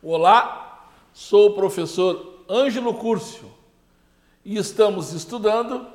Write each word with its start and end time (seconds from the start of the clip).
Olá, 0.00 0.88
sou 1.12 1.48
o 1.48 1.54
professor 1.54 2.44
Ângelo 2.48 2.94
Curcio 2.94 3.52
e 4.44 4.56
estamos 4.56 5.12
estudando 5.12 5.88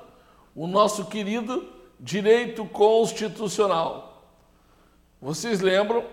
o 0.54 0.68
nosso 0.68 1.06
querido 1.06 1.70
direito 1.98 2.66
constitucional. 2.66 4.22
Vocês 5.22 5.62
lembram 5.62 6.04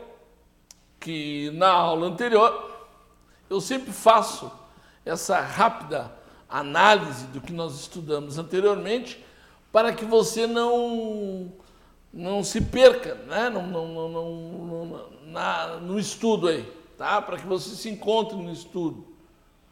que 1.01 1.51
na 1.55 1.69
aula 1.69 2.07
anterior 2.07 2.71
eu 3.51 3.61
sempre 3.61 3.91
faço 3.91 4.53
essa 5.05 5.41
rápida 5.41 6.13
análise 6.49 7.27
do 7.27 7.41
que 7.41 7.53
nós 7.53 7.75
estudamos 7.75 8.39
anteriormente 8.39 9.21
para 9.73 9.93
que 9.93 10.05
você 10.05 10.47
não, 10.47 11.53
não 12.13 12.45
se 12.45 12.61
perca 12.61 13.17
né? 13.27 13.51
não, 13.51 13.67
não, 13.67 14.09
não, 14.09 15.11
na, 15.27 15.79
no 15.79 15.99
estudo 15.99 16.47
aí 16.47 16.80
tá? 17.01 17.23
para 17.23 17.39
que 17.39 17.47
você 17.47 17.75
se 17.75 17.89
encontre 17.89 18.37
no 18.37 18.53
estudo. 18.53 19.07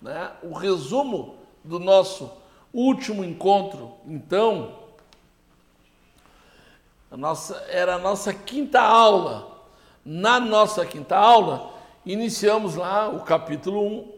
Né? 0.01 0.33
O 0.43 0.55
resumo 0.55 1.35
do 1.63 1.79
nosso 1.79 2.33
último 2.73 3.23
encontro, 3.23 3.93
então, 4.07 4.79
a 7.11 7.19
nossa, 7.19 7.55
era 7.69 7.97
a 7.97 7.99
nossa 7.99 8.33
quinta 8.33 8.81
aula. 8.81 9.59
Na 10.03 10.41
nossa 10.41 10.87
quinta 10.87 11.19
aula, 11.19 11.75
iniciamos 12.07 12.77
lá 12.77 13.11
o 13.11 13.21
capítulo 13.21 13.87
1 13.87 14.13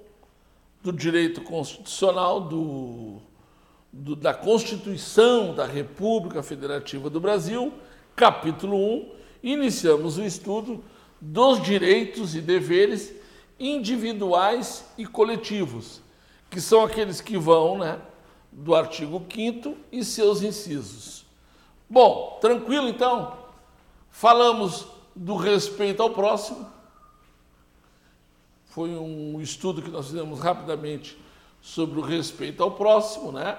do 0.81 0.93
direito 0.93 1.41
constitucional 1.41 2.41
do, 2.41 3.17
do, 3.93 4.15
da 4.15 4.33
Constituição 4.33 5.53
da 5.53 5.67
República 5.67 6.45
Federativa 6.45 7.11
do 7.11 7.19
Brasil, 7.19 7.75
capítulo 8.15 8.77
1, 8.77 9.13
iniciamos 9.43 10.17
o 10.17 10.23
estudo 10.23 10.85
dos 11.21 11.63
direitos 11.63 12.35
e 12.35 12.41
deveres 12.41 13.13
individuais 13.59 14.87
e 14.97 15.05
coletivos, 15.05 16.01
que 16.49 16.61
são 16.61 16.83
aqueles 16.83 17.21
que 17.21 17.37
vão 17.37 17.79
né, 17.79 18.01
do 18.51 18.75
artigo 18.75 19.23
5 19.33 19.77
e 19.93 20.03
seus 20.03 20.43
incisos. 20.43 21.27
Bom, 21.89 22.39
tranquilo 22.41 22.89
então? 22.89 23.37
Falamos 24.11 24.87
do 25.15 25.37
respeito 25.37 26.03
ao 26.03 26.11
próximo. 26.11 26.67
Foi 28.67 28.91
um 28.91 29.41
estudo 29.41 29.83
que 29.83 29.91
nós 29.91 30.07
fizemos 30.07 30.41
rapidamente 30.41 31.19
sobre 31.61 31.99
o 31.99 32.03
respeito 32.03 32.63
ao 32.63 32.71
próximo, 32.71 33.33
né? 33.33 33.59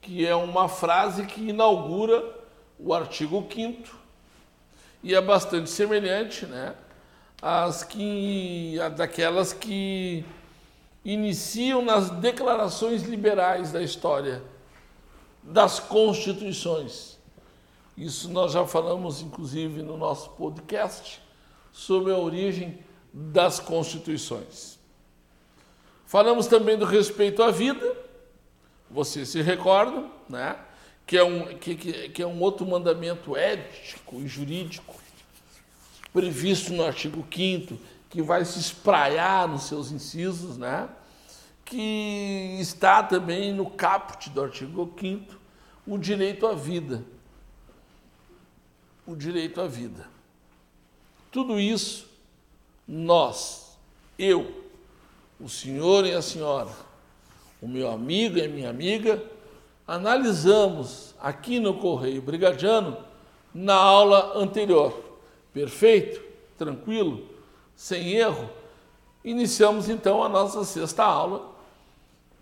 Que 0.00 0.26
é 0.26 0.34
uma 0.34 0.68
frase 0.68 1.26
que 1.26 1.48
inaugura 1.48 2.24
o 2.78 2.94
artigo 2.94 3.46
5 3.52 4.03
e 5.04 5.14
é 5.14 5.20
bastante 5.20 5.68
semelhante, 5.68 6.46
né? 6.46 6.74
As 7.40 7.84
que, 7.84 8.78
daquelas 8.96 9.52
que 9.52 10.24
iniciam 11.04 11.84
nas 11.84 12.08
declarações 12.08 13.02
liberais 13.02 13.70
da 13.70 13.82
história 13.82 14.42
das 15.42 15.78
constituições. 15.78 17.18
Isso 17.98 18.30
nós 18.30 18.52
já 18.52 18.66
falamos, 18.66 19.20
inclusive, 19.20 19.82
no 19.82 19.98
nosso 19.98 20.30
podcast 20.30 21.20
sobre 21.70 22.10
a 22.10 22.16
origem 22.16 22.78
das 23.12 23.60
constituições. 23.60 24.78
Falamos 26.06 26.46
também 26.46 26.78
do 26.78 26.86
respeito 26.86 27.42
à 27.42 27.50
vida, 27.50 27.94
vocês 28.90 29.28
se 29.28 29.42
recordam, 29.42 30.10
né? 30.30 30.56
Que, 31.06 31.16
é 31.16 31.24
um, 31.24 31.56
que, 31.58 31.74
que 32.08 32.22
é 32.22 32.26
um 32.26 32.40
outro 32.40 32.66
mandamento 32.66 33.36
ético 33.36 34.20
e 34.20 34.28
jurídico 34.28 34.94
previsto 36.12 36.72
no 36.72 36.84
artigo 36.84 37.26
5 37.30 37.76
que 38.08 38.22
vai 38.22 38.44
se 38.44 38.60
espraiar 38.60 39.48
nos 39.48 39.64
seus 39.64 39.90
incisos, 39.90 40.56
né? 40.56 40.88
que 41.64 42.56
está 42.60 43.02
também 43.02 43.52
no 43.52 43.68
caput 43.68 44.30
do 44.30 44.42
artigo 44.42 44.94
5 44.98 45.34
o 45.86 45.98
direito 45.98 46.46
à 46.46 46.54
vida. 46.54 47.04
O 49.06 49.16
direito 49.16 49.60
à 49.60 49.66
vida. 49.66 50.06
Tudo 51.32 51.58
isso, 51.58 52.08
nós, 52.86 53.76
eu, 54.16 54.64
o 55.40 55.48
senhor 55.48 56.06
e 56.06 56.12
a 56.12 56.22
senhora, 56.22 56.70
o 57.60 57.66
meu 57.66 57.90
amigo 57.90 58.38
e 58.38 58.44
a 58.44 58.48
minha 58.48 58.70
amiga, 58.70 59.22
analisamos 59.86 61.14
aqui 61.20 61.60
no 61.60 61.74
Correio 61.74 62.22
Brigadiano 62.22 62.96
na 63.54 63.74
aula 63.74 64.38
anterior. 64.38 65.18
Perfeito? 65.52 66.22
Tranquilo? 66.56 67.28
Sem 67.76 68.12
erro? 68.12 68.48
Iniciamos 69.24 69.88
então 69.88 70.22
a 70.22 70.28
nossa 70.28 70.64
sexta 70.64 71.04
aula, 71.04 71.52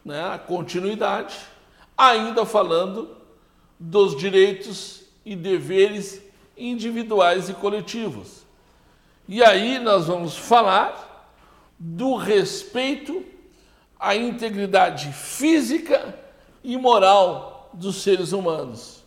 né, 0.04 0.24
a 0.24 0.38
continuidade, 0.38 1.36
ainda 1.96 2.44
falando 2.44 3.16
dos 3.78 4.16
direitos 4.16 5.02
e 5.24 5.36
deveres 5.36 6.22
individuais 6.56 7.48
e 7.48 7.54
coletivos. 7.54 8.42
E 9.28 9.42
aí 9.42 9.78
nós 9.78 10.06
vamos 10.06 10.36
falar 10.36 11.30
do 11.78 12.16
respeito 12.16 13.24
à 13.98 14.16
integridade 14.16 15.12
física 15.12 16.21
e 16.62 16.76
moral 16.76 17.70
dos 17.72 18.02
seres 18.02 18.32
humanos, 18.32 19.02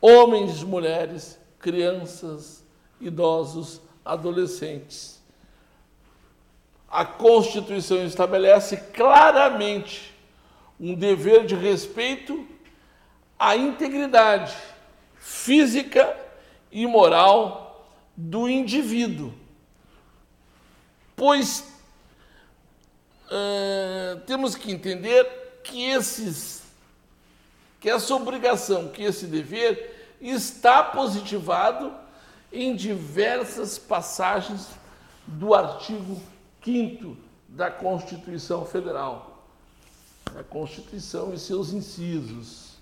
homens, 0.00 0.62
mulheres, 0.62 1.38
crianças, 1.58 2.64
idosos, 3.00 3.80
adolescentes. 4.04 5.22
A 6.88 7.04
Constituição 7.04 8.04
estabelece 8.04 8.76
claramente 8.76 10.14
um 10.78 10.94
dever 10.94 11.46
de 11.46 11.54
respeito 11.54 12.46
à 13.38 13.56
integridade 13.56 14.54
física 15.16 16.16
e 16.70 16.86
moral 16.86 17.88
do 18.16 18.48
indivíduo, 18.48 19.32
pois 21.16 21.66
uh, 23.26 24.20
temos 24.26 24.54
que 24.54 24.70
entender 24.70 25.60
que 25.64 25.82
esses 25.84 26.63
que 27.84 27.90
essa 27.90 28.14
obrigação, 28.14 28.88
que 28.88 29.02
esse 29.02 29.26
dever 29.26 30.16
está 30.18 30.82
positivado 30.82 31.92
em 32.50 32.74
diversas 32.74 33.76
passagens 33.78 34.68
do 35.26 35.52
artigo 35.52 36.18
5 36.64 37.14
da 37.46 37.70
Constituição 37.70 38.64
Federal. 38.64 39.44
A 40.34 40.42
Constituição 40.42 41.34
e 41.34 41.38
seus 41.38 41.74
incisos. 41.74 42.78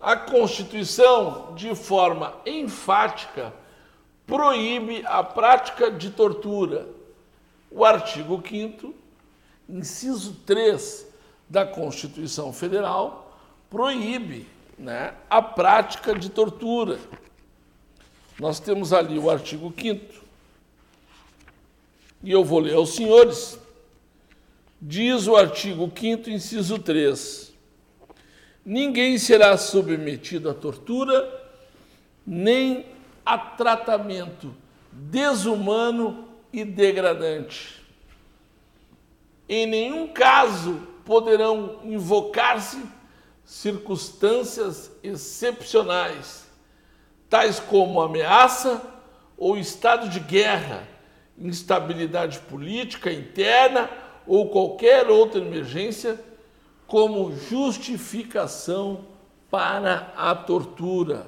A 0.00 0.16
Constituição, 0.16 1.54
de 1.54 1.74
forma 1.74 2.34
enfática, 2.46 3.52
proíbe 4.26 5.04
a 5.04 5.22
prática 5.22 5.90
de 5.90 6.08
tortura. 6.08 6.88
O 7.70 7.84
artigo 7.84 8.42
5, 8.42 8.94
inciso 9.68 10.36
3 10.46 11.09
da 11.50 11.66
Constituição 11.66 12.52
Federal 12.52 13.36
proíbe 13.68 14.46
né, 14.78 15.14
a 15.28 15.42
prática 15.42 16.16
de 16.16 16.30
tortura. 16.30 16.98
Nós 18.38 18.60
temos 18.60 18.92
ali 18.92 19.18
o 19.18 19.28
artigo 19.28 19.74
5 19.76 20.24
e 22.22 22.30
eu 22.30 22.44
vou 22.44 22.60
ler 22.60 22.74
aos 22.74 22.94
senhores. 22.94 23.58
Diz 24.80 25.26
o 25.26 25.36
artigo 25.36 25.92
5 25.94 26.30
inciso 26.30 26.78
3. 26.78 27.52
Ninguém 28.64 29.18
será 29.18 29.56
submetido 29.58 30.48
a 30.48 30.54
tortura 30.54 31.38
nem 32.24 32.86
a 33.26 33.36
tratamento 33.36 34.54
desumano 34.92 36.28
e 36.52 36.64
degradante. 36.64 37.80
Em 39.48 39.66
nenhum 39.66 40.08
caso 40.08 40.86
poderão 41.10 41.80
invocar-se 41.82 42.80
circunstâncias 43.44 44.92
excepcionais, 45.02 46.46
tais 47.28 47.58
como 47.58 48.00
ameaça 48.00 48.80
ou 49.36 49.56
estado 49.56 50.08
de 50.08 50.20
guerra, 50.20 50.86
instabilidade 51.36 52.38
política 52.38 53.12
interna 53.12 53.90
ou 54.24 54.50
qualquer 54.50 55.10
outra 55.10 55.40
emergência, 55.40 56.16
como 56.86 57.36
justificação 57.36 59.04
para 59.50 60.12
a 60.16 60.32
tortura. 60.32 61.26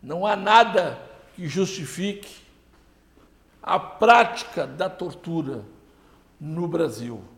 Não 0.00 0.24
há 0.24 0.36
nada 0.36 0.96
que 1.34 1.48
justifique 1.48 2.36
a 3.60 3.80
prática 3.80 4.64
da 4.64 4.88
tortura 4.88 5.64
no 6.40 6.68
Brasil. 6.68 7.31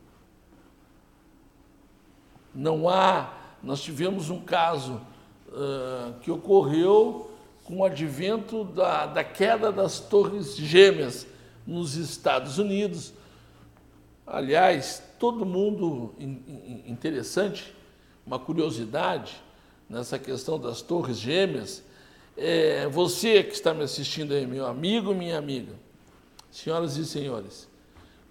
Não 2.54 2.88
há. 2.88 3.32
Nós 3.62 3.82
tivemos 3.82 4.30
um 4.30 4.40
caso 4.40 5.00
uh, 5.48 6.14
que 6.20 6.30
ocorreu 6.30 7.30
com 7.64 7.78
o 7.78 7.84
advento 7.84 8.64
da, 8.64 9.06
da 9.06 9.24
queda 9.24 9.72
das 9.72 9.98
Torres 9.98 10.56
Gêmeas, 10.56 11.26
nos 11.66 11.96
Estados 11.96 12.58
Unidos. 12.58 13.12
Aliás, 14.26 15.02
todo 15.18 15.44
mundo 15.44 16.14
interessante, 16.86 17.74
uma 18.26 18.38
curiosidade 18.38 19.42
nessa 19.88 20.18
questão 20.18 20.58
das 20.58 20.80
torres 20.80 21.18
gêmeas. 21.18 21.82
É, 22.36 22.88
você 22.88 23.42
que 23.42 23.52
está 23.52 23.72
me 23.72 23.82
assistindo 23.82 24.32
aí, 24.32 24.46
meu 24.46 24.66
amigo, 24.66 25.14
minha 25.14 25.38
amiga, 25.38 25.72
senhoras 26.50 26.96
e 26.96 27.04
senhores, 27.04 27.68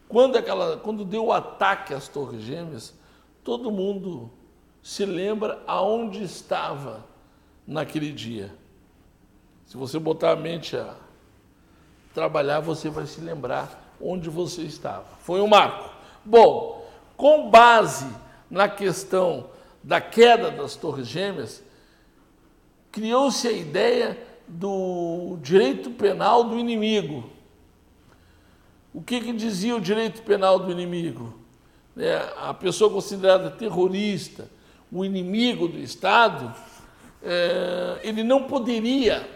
quando, 0.08 0.36
aquela, 0.36 0.78
quando 0.78 1.06
deu 1.06 1.26
o 1.26 1.32
ataque 1.32 1.94
às 1.94 2.08
torres 2.08 2.42
gêmeas, 2.42 2.94
todo 3.44 3.72
mundo 3.72 4.32
se 4.82 5.06
lembra 5.06 5.62
aonde 5.68 6.24
estava 6.24 7.06
naquele 7.66 8.12
dia. 8.12 8.54
Se 9.66 9.78
você 9.78 9.98
botar 9.98 10.32
a 10.32 10.36
mente 10.36 10.76
a 10.76 10.96
trabalhar, 12.14 12.60
você 12.60 12.90
vai 12.90 13.06
se 13.06 13.22
lembrar 13.22 13.96
onde 14.00 14.30
você 14.30 14.62
estava. 14.62 15.06
Foi 15.20 15.42
um 15.42 15.48
marco. 15.48 15.90
Bom, 16.24 16.86
com 17.16 17.50
base 17.50 18.08
na 18.50 18.68
questão 18.70 19.50
da 19.82 20.00
queda 20.00 20.52
das 20.52 20.76
Torres 20.76 21.08
Gêmeas, 21.08 21.64
criou-se 22.92 23.48
a 23.48 23.52
ideia 23.52 24.18
do 24.48 25.38
direito 25.42 25.90
penal 25.92 26.44
do 26.44 26.58
inimigo. 26.58 27.30
O 28.94 29.02
que, 29.02 29.20
que 29.20 29.34
dizia 29.34 29.76
o 29.76 29.82
direito 29.82 30.22
penal 30.22 30.60
do 30.60 30.72
inimigo? 30.72 31.43
É, 31.96 32.34
a 32.38 32.54
pessoa 32.54 32.92
considerada 32.92 33.52
terrorista, 33.52 34.50
o 34.92 35.06
inimigo 35.06 35.68
do 35.68 35.78
Estado, 35.78 36.54
é, 37.22 38.00
ele 38.04 38.24
não 38.24 38.44
poderia 38.44 39.30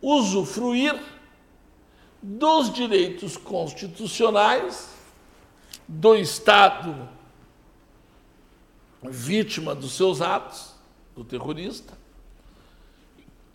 usufruir 0.00 1.00
dos 2.22 2.72
direitos 2.72 3.36
constitucionais 3.36 4.90
do 5.86 6.14
Estado 6.14 7.08
vítima 9.02 9.74
dos 9.74 9.92
seus 9.92 10.20
atos, 10.20 10.74
do 11.14 11.24
terrorista. 11.24 11.96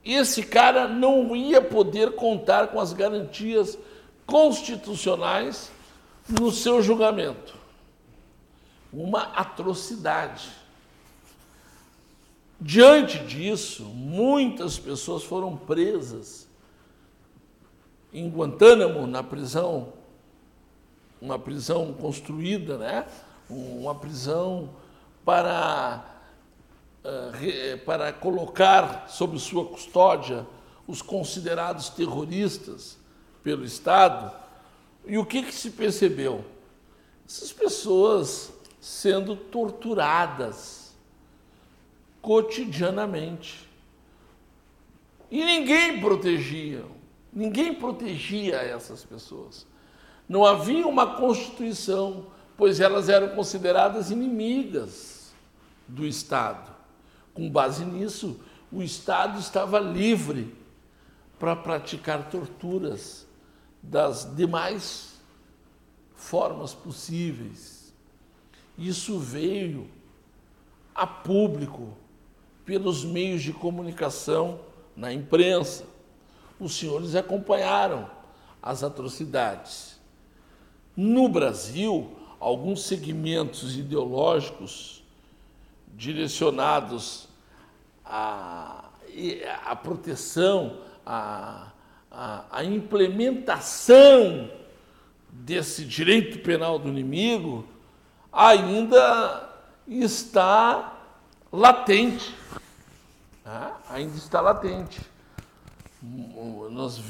Esse 0.04 0.44
cara 0.44 0.88
não 0.88 1.36
ia 1.36 1.62
poder 1.62 2.14
contar 2.14 2.68
com 2.68 2.80
as 2.80 2.94
garantias 2.94 3.78
constitucionais 4.26 5.72
no 6.28 6.52
seu 6.52 6.82
julgamento. 6.82 7.56
Uma 8.92 9.24
atrocidade. 9.34 10.50
Diante 12.60 13.20
disso, 13.20 13.84
muitas 13.84 14.80
pessoas 14.80 15.24
foram 15.24 15.58
presas 15.58 16.48
em 18.14 18.30
Guantánamo, 18.30 19.08
na 19.08 19.24
prisão, 19.24 19.92
uma 21.20 21.40
prisão 21.40 21.92
construída, 21.94 22.78
né? 22.78 23.06
uma 23.50 23.96
prisão 23.96 24.70
para, 25.26 26.06
eh, 27.04 27.78
para 27.86 28.14
colocar 28.14 29.08
sob 29.10 29.40
sua 29.40 29.66
custódia 29.66 30.46
os 30.88 31.02
considerados 31.02 31.90
terroristas 31.90 32.98
pelo 33.44 33.66
Estado. 33.66 34.32
E 35.06 35.18
o 35.18 35.26
que, 35.26 35.44
que 35.44 35.54
se 35.54 35.72
percebeu? 35.72 36.46
Essas 37.28 37.52
pessoas 37.52 38.54
sendo 38.80 39.36
torturadas 39.36 40.94
cotidianamente. 42.22 43.70
E 45.30 45.44
ninguém 45.44 46.00
protegia, 46.00 46.86
ninguém 47.32 47.74
protegia 47.74 48.56
essas 48.58 49.04
pessoas. 49.04 49.66
Não 50.28 50.46
havia 50.46 50.88
uma 50.88 51.16
constituição, 51.16 52.28
pois 52.56 52.80
elas 52.80 53.10
eram 53.10 53.36
consideradas 53.36 54.10
inimigas 54.10 55.34
do 55.88 56.06
Estado. 56.06 56.72
Com 57.34 57.50
base 57.50 57.84
nisso, 57.84 58.40
o 58.72 58.82
Estado 58.82 59.40
estava 59.40 59.80
livre 59.80 60.56
para 61.38 61.56
praticar 61.56 62.30
torturas 62.30 63.23
das 63.84 64.34
demais 64.36 65.20
formas 66.16 66.74
possíveis. 66.74 67.94
Isso 68.78 69.20
veio 69.20 69.90
a 70.96 71.06
público 71.06 71.90
pelos 72.66 73.04
meios 73.04 73.44
de 73.44 73.52
comunicação, 73.52 74.60
na 74.96 75.12
imprensa. 75.12 75.86
Os 76.60 76.76
senhores 76.76 77.16
acompanharam 77.16 78.10
as 78.62 78.84
atrocidades. 78.84 80.00
No 80.96 81.28
Brasil, 81.28 82.16
alguns 82.40 82.84
segmentos 82.84 83.76
ideológicos 83.76 85.04
direcionados 85.96 87.28
à, 88.06 88.90
à 89.66 89.76
proteção, 89.76 90.78
à, 91.06 91.72
à, 92.14 92.46
à 92.52 92.64
implementação 92.64 94.50
desse 95.30 95.84
direito 95.84 96.40
penal 96.40 96.78
do 96.78 96.88
inimigo 96.88 97.68
ainda 98.32 99.50
está 99.88 100.94
latente. 101.52 102.36
Né? 103.44 103.74
Ainda 103.90 104.16
está 104.16 104.40
latente. 104.40 105.02
Nós, 106.72 107.02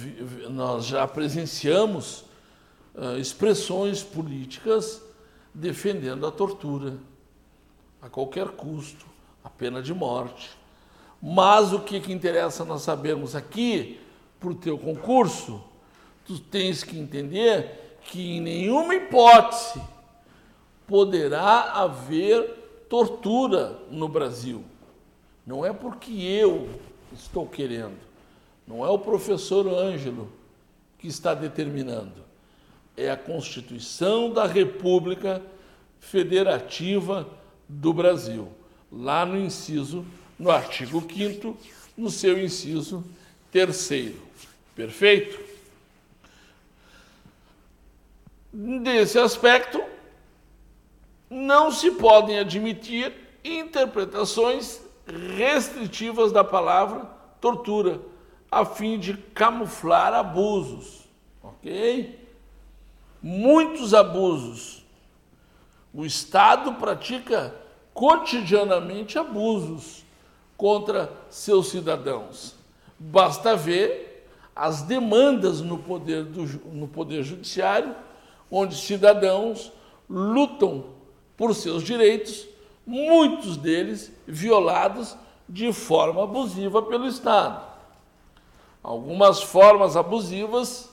nós 0.50 0.86
já 0.86 1.08
presenciamos 1.08 2.26
uh, 2.96 3.18
expressões 3.18 4.04
políticas 4.04 5.02
defendendo 5.54 6.26
a 6.26 6.32
tortura 6.32 6.94
a 8.02 8.10
qualquer 8.10 8.50
custo, 8.50 9.06
a 9.44 9.50
pena 9.50 9.82
de 9.82 9.94
morte. 9.94 10.52
Mas 11.22 11.72
o 11.72 11.80
que, 11.80 12.02
que 12.02 12.12
interessa 12.12 12.66
nós 12.66 12.82
sabermos 12.82 13.34
aqui, 13.34 14.00
para 14.44 14.52
o 14.52 14.56
teu 14.56 14.78
concurso, 14.78 15.64
tu 16.26 16.38
tens 16.38 16.84
que 16.84 17.00
entender 17.00 17.98
que 18.04 18.36
em 18.36 18.42
nenhuma 18.42 18.94
hipótese 18.94 19.82
poderá 20.86 21.72
haver 21.72 22.86
tortura 22.90 23.80
no 23.90 24.10
Brasil. 24.10 24.62
Não 25.48 25.66
é 25.66 25.72
porque 25.72 26.12
eu 26.12 26.68
estou 27.14 27.48
querendo, 27.48 27.98
não 28.68 28.86
é 28.86 28.90
o 28.90 29.00
professor 29.00 29.66
Ângelo 29.66 30.30
que 31.00 31.08
está 31.08 31.34
determinando, 31.34 32.24
é 32.98 33.10
a 33.10 33.18
Constituição 33.18 34.30
da 34.30 34.46
República 34.46 35.42
Federativa 36.02 37.26
do 37.68 37.94
Brasil, 37.94 38.50
lá 38.92 39.26
no 39.26 39.38
inciso, 39.38 40.06
no 40.38 40.52
artigo 40.52 41.02
5 41.02 41.58
no 41.96 42.10
seu 42.10 42.44
inciso 42.44 43.06
terceiro. 43.52 44.23
Perfeito? 44.76 45.40
Desse 48.52 49.18
aspecto, 49.18 49.84
não 51.30 51.72
se 51.72 51.92
podem 51.92 52.40
admitir 52.40 53.14
interpretações 53.44 54.82
restritivas 55.36 56.32
da 56.32 56.44
palavra 56.44 57.06
tortura, 57.42 58.00
a 58.50 58.64
fim 58.64 59.00
de 59.00 59.16
camuflar 59.16 60.14
abusos. 60.14 61.04
Ok? 61.42 62.20
Muitos 63.22 63.94
abusos. 63.94 64.86
O 65.94 66.06
Estado 66.06 66.74
pratica 66.76 67.56
cotidianamente 67.94 69.18
abusos 69.20 70.04
contra 70.56 71.12
seus 71.30 71.70
cidadãos. 71.70 72.56
Basta 72.98 73.56
ver 73.56 74.13
as 74.56 74.84
demandas 74.84 75.62
no 75.62 75.78
poder, 75.78 76.24
do, 76.24 76.44
no 76.72 76.88
poder 76.88 77.24
judiciário, 77.24 77.96
onde 78.50 78.76
cidadãos 78.76 79.72
lutam 80.10 80.86
por 81.36 81.56
seus 81.56 81.84
direitos, 81.84 82.48
muitos 82.86 83.58
deles 83.58 84.12
violados 84.28 85.16
de 85.48 85.74
forma 85.74 86.24
abusiva 86.24 86.82
pelo 86.82 87.08
Estado. 87.08 87.64
Algumas 88.82 89.42
formas 89.42 89.96
abusivas 89.96 90.90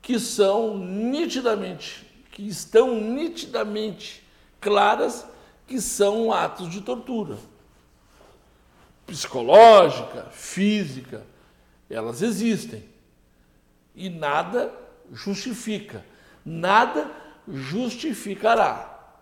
que 0.00 0.18
são 0.18 0.76
nitidamente, 0.76 2.06
que 2.30 2.46
estão 2.46 3.00
nitidamente 3.00 4.22
claras 4.60 5.26
que 5.66 5.80
são 5.80 6.32
atos 6.32 6.70
de 6.70 6.82
tortura. 6.82 7.38
Psicológica, 9.06 10.28
física, 10.30 11.26
elas 11.94 12.22
existem. 12.22 12.84
E 13.94 14.08
nada 14.08 14.72
justifica, 15.12 16.04
nada 16.44 17.10
justificará 17.48 19.14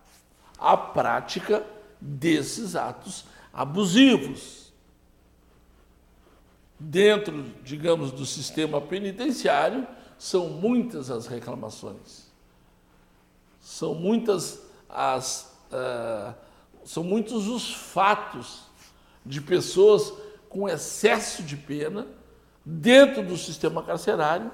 a 0.59 0.77
prática 0.77 1.65
desses 2.01 2.77
atos 2.77 3.25
abusivos. 3.53 4.63
dentro, 6.85 7.45
digamos, 7.63 8.11
do 8.11 8.27
sistema 8.27 8.81
penitenciário, 8.81 9.87
são 10.19 10.49
muitas 10.49 11.13
as 11.13 11.29
reclamações. 11.29 12.27
São 13.61 13.95
muitas 13.95 14.61
as. 14.89 15.57
Uh, 15.71 16.35
são 16.85 17.05
muitos 17.05 17.47
os 17.47 17.73
fatos 17.73 18.65
de 19.25 19.41
pessoas 19.41 20.13
com 20.49 20.69
excesso 20.69 21.45
de 21.45 21.57
pena 21.57 22.09
dentro 22.65 23.23
do 23.23 23.37
sistema 23.37 23.83
carcerário, 23.83 24.51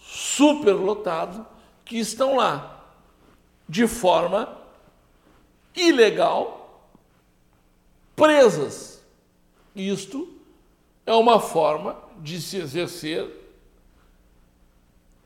superlotado, 0.00 1.46
que 1.84 1.98
estão 1.98 2.36
lá 2.36 2.84
de 3.68 3.86
forma 3.86 4.56
ilegal, 5.74 6.90
presas. 8.16 9.02
Isto 9.74 10.32
é 11.04 11.12
uma 11.12 11.38
forma 11.38 11.96
de 12.18 12.40
se 12.40 12.56
exercer 12.56 13.30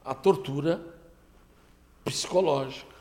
a 0.04 0.14
tortura 0.14 0.80
psicológica. 2.04 2.92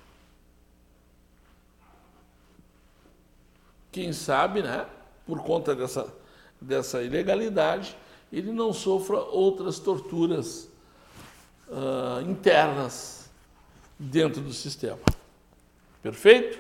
Quem 3.92 4.14
sabe, 4.14 4.62
né, 4.62 4.88
por 5.26 5.44
conta 5.44 5.76
dessa, 5.76 6.14
dessa 6.62 7.02
ilegalidade, 7.02 7.98
ele 8.32 8.52
não 8.52 8.72
sofra 8.74 9.18
outras 9.18 9.80
torturas 9.80 10.70
uh, 11.68 12.22
internas 12.30 13.30
dentro 14.00 14.42
do 14.42 14.54
sistema. 14.54 15.00
Perfeito? 16.02 16.60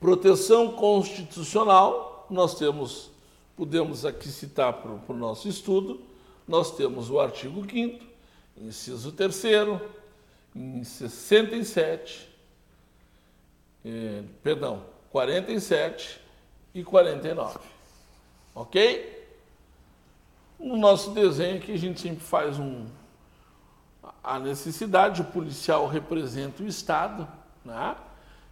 Proteção 0.00 0.72
constitucional, 0.72 2.26
nós 2.30 2.54
temos, 2.54 3.10
podemos 3.56 4.04
aqui 4.04 4.28
citar 4.28 4.72
para 4.74 4.92
o 4.92 5.16
nosso 5.16 5.48
estudo, 5.48 6.00
nós 6.46 6.74
temos 6.76 7.10
o 7.10 7.18
artigo 7.18 7.66
5 7.68 8.08
inciso 8.60 9.12
3 9.12 9.44
em 10.54 10.82
67, 10.82 12.28
eh, 13.84 14.22
perdão, 14.42 14.82
47 15.10 16.20
e 16.74 16.82
49. 16.82 17.58
Ok? 18.58 19.28
No 20.58 20.76
nosso 20.76 21.12
desenho 21.12 21.58
aqui 21.58 21.70
a 21.70 21.78
gente 21.78 22.00
sempre 22.00 22.24
faz 22.24 22.58
um 22.58 22.86
a 24.22 24.36
necessidade, 24.40 25.22
o 25.22 25.26
policial 25.26 25.86
representa 25.86 26.64
o 26.64 26.66
Estado, 26.66 27.28
né? 27.64 27.96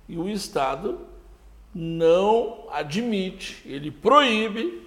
e 0.08 0.16
o 0.16 0.28
Estado 0.28 1.00
não 1.75 2.68
admite, 2.70 3.60
ele 3.66 3.90
proíbe 3.90 4.86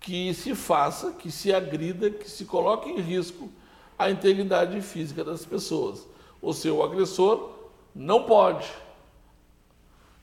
que 0.00 0.34
se 0.34 0.56
faça, 0.56 1.12
que 1.12 1.30
se 1.30 1.54
agrida, 1.54 2.10
que 2.10 2.28
se 2.28 2.44
coloque 2.44 2.90
em 2.90 3.00
risco 3.00 3.48
a 3.96 4.10
integridade 4.10 4.80
física 4.82 5.22
das 5.22 5.46
pessoas. 5.46 6.04
O 6.42 6.52
seu 6.52 6.82
agressor 6.82 7.52
não 7.94 8.24
pode 8.24 8.68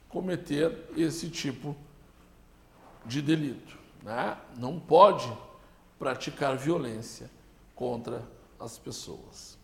cometer 0.09 0.89
esse 0.97 1.29
tipo 1.29 1.73
de 3.05 3.21
delito. 3.21 3.78
Né? 4.03 4.37
Não 4.57 4.79
pode 4.79 5.31
praticar 5.97 6.57
violência 6.57 7.29
contra 7.75 8.23
as 8.59 8.77
pessoas. 8.77 9.57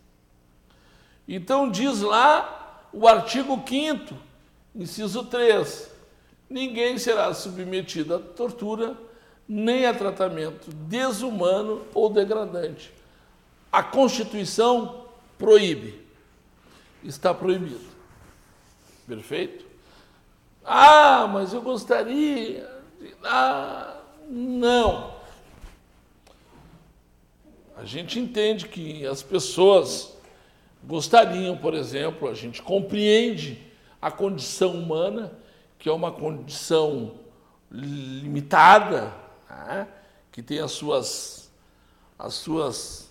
Então 1.28 1.70
diz 1.70 2.00
lá 2.00 2.88
o 2.92 3.06
artigo 3.06 3.62
5 3.66 4.14
inciso 4.74 5.24
3, 5.24 5.90
ninguém 6.48 6.98
será 6.98 7.32
submetido 7.32 8.14
a 8.14 8.18
tortura 8.18 8.96
nem 9.48 9.86
a 9.86 9.94
tratamento 9.94 10.70
desumano 10.70 11.86
ou 11.94 12.10
degradante. 12.10 12.92
A 13.70 13.82
Constituição 13.82 15.06
proíbe. 15.38 16.04
Está 17.04 17.32
proibido. 17.32 17.86
Perfeito? 19.06 19.64
Ah, 20.64 21.28
mas 21.28 21.52
eu 21.52 21.62
gostaria. 21.62 22.68
Ah, 23.22 23.95
não. 24.28 25.14
A 27.76 27.84
gente 27.84 28.18
entende 28.18 28.68
que 28.68 29.06
as 29.06 29.22
pessoas 29.22 30.16
gostariam, 30.82 31.56
por 31.56 31.74
exemplo, 31.74 32.28
a 32.28 32.34
gente 32.34 32.62
compreende 32.62 33.60
a 34.00 34.10
condição 34.10 34.72
humana, 34.72 35.32
que 35.78 35.88
é 35.88 35.92
uma 35.92 36.10
condição 36.10 37.14
limitada, 37.70 39.12
né? 39.50 39.88
que 40.32 40.42
tem 40.42 40.60
as 40.60 40.72
suas, 40.72 41.50
as 42.18 42.34
suas 42.34 43.06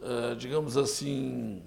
uh, 0.00 0.34
digamos 0.36 0.76
assim, 0.76 1.62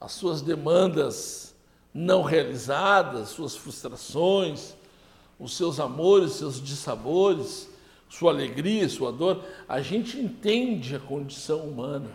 as 0.00 0.12
suas 0.12 0.40
demandas 0.40 1.54
não 1.92 2.22
realizadas, 2.22 3.30
suas 3.30 3.56
frustrações, 3.56 4.74
os 5.40 5.56
seus 5.56 5.80
amores, 5.80 6.32
seus 6.32 6.62
dissabores, 6.62 7.68
sua 8.10 8.30
alegria, 8.30 8.86
sua 8.88 9.10
dor, 9.10 9.42
a 9.66 9.80
gente 9.80 10.18
entende 10.18 10.94
a 10.94 11.00
condição 11.00 11.60
humana. 11.60 12.10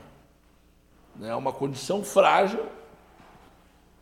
É 1.17 1.23
né? 1.23 1.35
uma 1.35 1.51
condição 1.51 2.03
frágil, 2.03 2.63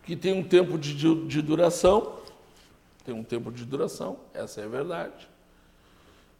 que 0.03 0.15
tem 0.15 0.33
um 0.33 0.43
tempo 0.43 0.77
de, 0.77 0.93
de 0.93 1.41
duração, 1.41 2.17
tem 3.05 3.15
um 3.15 3.23
tempo 3.23 3.49
de 3.51 3.63
duração, 3.63 4.17
essa 4.33 4.59
é 4.59 4.65
a 4.65 4.67
verdade, 4.67 5.29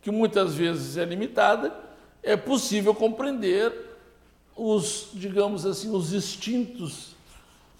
que 0.02 0.12
muitas 0.12 0.56
vezes 0.56 0.98
é 0.98 1.06
limitada, 1.06 1.74
é 2.22 2.36
possível 2.36 2.94
compreender 2.94 3.74
os, 4.56 5.10
digamos 5.14 5.66
assim, 5.66 5.90
os 5.90 6.12
instintos 6.14 7.16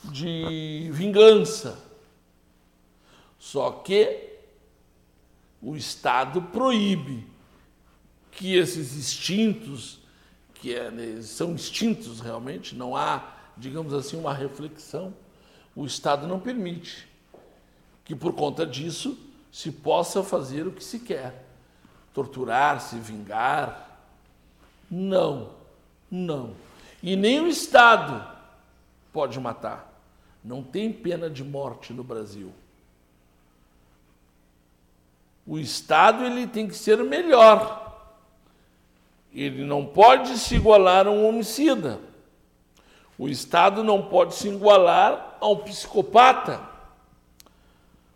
de 0.06 0.90
vingança. 0.92 1.78
Só 3.38 3.72
que 3.72 4.33
o 5.64 5.78
Estado 5.78 6.42
proíbe 6.42 7.26
que 8.32 8.56
esses 8.56 8.98
instintos, 8.98 10.00
que 10.54 10.76
é, 10.76 10.92
né, 10.92 11.22
são 11.22 11.52
instintos 11.52 12.20
realmente, 12.20 12.76
não 12.76 12.96
há, 12.96 13.34
digamos 13.56 13.94
assim, 13.94 14.18
uma 14.18 14.34
reflexão, 14.34 15.14
o 15.74 15.86
Estado 15.86 16.28
não 16.28 16.40
permite 16.40 17.08
que 18.04 18.14
por 18.14 18.34
conta 18.34 18.66
disso 18.66 19.18
se 19.52 19.72
possa 19.72 20.22
fazer 20.22 20.68
o 20.68 20.72
que 20.72 20.84
se 20.84 21.00
quer. 21.00 21.46
Torturar, 22.14 22.82
se 22.82 22.98
vingar. 22.98 24.02
Não, 24.92 25.52
não. 26.12 26.56
E 27.02 27.16
nem 27.16 27.40
o 27.40 27.48
Estado 27.48 28.28
pode 29.14 29.40
matar. 29.40 29.92
Não 30.44 30.62
tem 30.62 30.92
pena 30.92 31.30
de 31.30 31.44
morte 31.44 31.94
no 31.94 32.04
Brasil. 32.04 32.52
O 35.46 35.60
Estado 35.60 36.26
ele 36.26 36.48
tem 36.48 36.68
que 36.68 36.76
ser 36.76 37.04
melhor. 37.04 37.82
Ele 39.34 39.64
não 39.64 39.86
pode 39.86 40.38
se 40.38 40.56
igualar 40.56 41.08
a 41.08 41.12
um 41.12 41.28
homicida. 41.28 42.00
O 43.18 43.28
Estado 43.28 43.84
não 43.84 44.04
pode 44.04 44.36
se 44.36 44.48
igualar 44.48 45.38
a 45.40 45.48
um 45.48 45.58
psicopata. 45.58 46.62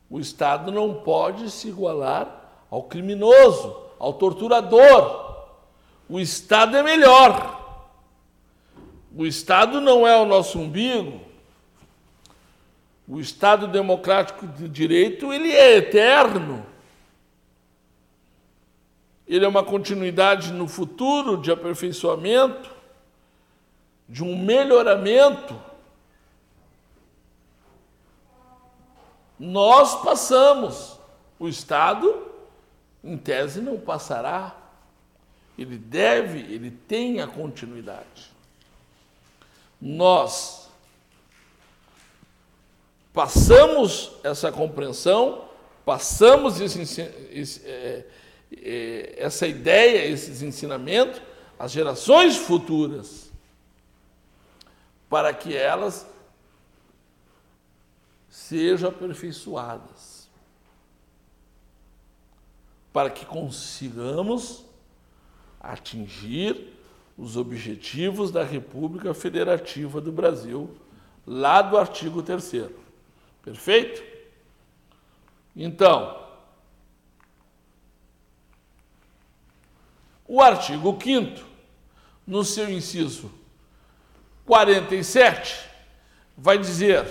O 0.09 0.19
Estado 0.19 0.71
não 0.71 0.93
pode 0.93 1.49
se 1.51 1.67
igualar 1.67 2.65
ao 2.69 2.83
criminoso, 2.83 3.75
ao 3.99 4.13
torturador. 4.13 5.45
O 6.09 6.19
Estado 6.19 6.77
é 6.77 6.83
melhor. 6.83 7.57
O 9.15 9.25
Estado 9.25 9.81
não 9.81 10.07
é 10.07 10.15
o 10.15 10.25
nosso 10.25 10.59
umbigo. 10.59 11.19
O 13.07 13.19
Estado 13.19 13.67
democrático 13.67 14.45
de 14.47 14.69
direito, 14.69 15.33
ele 15.33 15.51
é 15.51 15.77
eterno. 15.77 16.65
Ele 19.27 19.43
é 19.43 19.47
uma 19.47 19.63
continuidade 19.63 20.53
no 20.53 20.67
futuro 20.67 21.37
de 21.37 21.51
aperfeiçoamento, 21.51 22.69
de 24.07 24.23
um 24.23 24.37
melhoramento 24.37 25.55
Nós 29.39 30.01
passamos. 30.01 30.97
O 31.39 31.47
Estado, 31.47 32.27
em 33.03 33.17
tese, 33.17 33.61
não 33.61 33.79
passará. 33.79 34.55
Ele 35.57 35.77
deve, 35.77 36.39
ele 36.39 36.71
tem 36.71 37.21
a 37.21 37.27
continuidade. 37.27 38.31
Nós 39.79 40.69
passamos 43.13 44.11
essa 44.23 44.51
compreensão, 44.51 45.45
passamos 45.85 46.59
esse, 46.59 46.81
esse, 47.31 47.65
é, 47.65 48.05
essa 49.17 49.47
ideia, 49.47 50.05
esses 50.07 50.41
ensinamentos 50.41 51.21
às 51.57 51.71
gerações 51.71 52.37
futuras, 52.37 53.31
para 55.09 55.33
que 55.33 55.55
elas 55.55 56.07
sejam 58.29 58.89
aperfeiçoadas. 58.89 60.17
para 62.97 63.11
que 63.11 63.27
consigamos 63.27 64.65
atingir 65.59 66.73
os 67.15 67.37
objetivos 67.37 68.31
da 68.31 68.43
República 68.43 69.13
Federativa 69.13 70.01
do 70.01 70.11
Brasil, 70.11 70.75
lá 71.23 71.61
do 71.61 71.77
artigo 71.77 72.23
3. 72.23 72.71
Perfeito? 73.43 74.01
Então, 75.55 76.26
o 80.27 80.41
artigo 80.41 80.97
5, 81.01 81.45
no 82.25 82.43
seu 82.43 82.69
inciso 82.69 83.31
47, 84.45 85.57
vai 86.37 86.57
dizer 86.57 87.05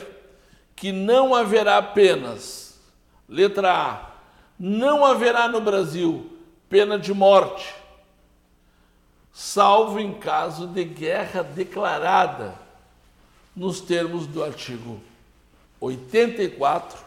que 0.74 0.92
não 0.92 1.34
haverá 1.34 1.78
apenas, 1.78 2.78
letra 3.28 3.72
A, 3.72 4.10
não 4.58 5.04
haverá 5.04 5.48
no 5.48 5.60
Brasil 5.60 6.30
pena 6.68 6.98
de 6.98 7.14
morte, 7.14 7.74
salvo 9.32 9.98
em 9.98 10.14
caso 10.14 10.66
de 10.66 10.84
guerra 10.84 11.42
declarada, 11.42 12.54
nos 13.54 13.80
termos 13.80 14.26
do 14.26 14.44
artigo 14.44 15.00
84, 15.80 16.98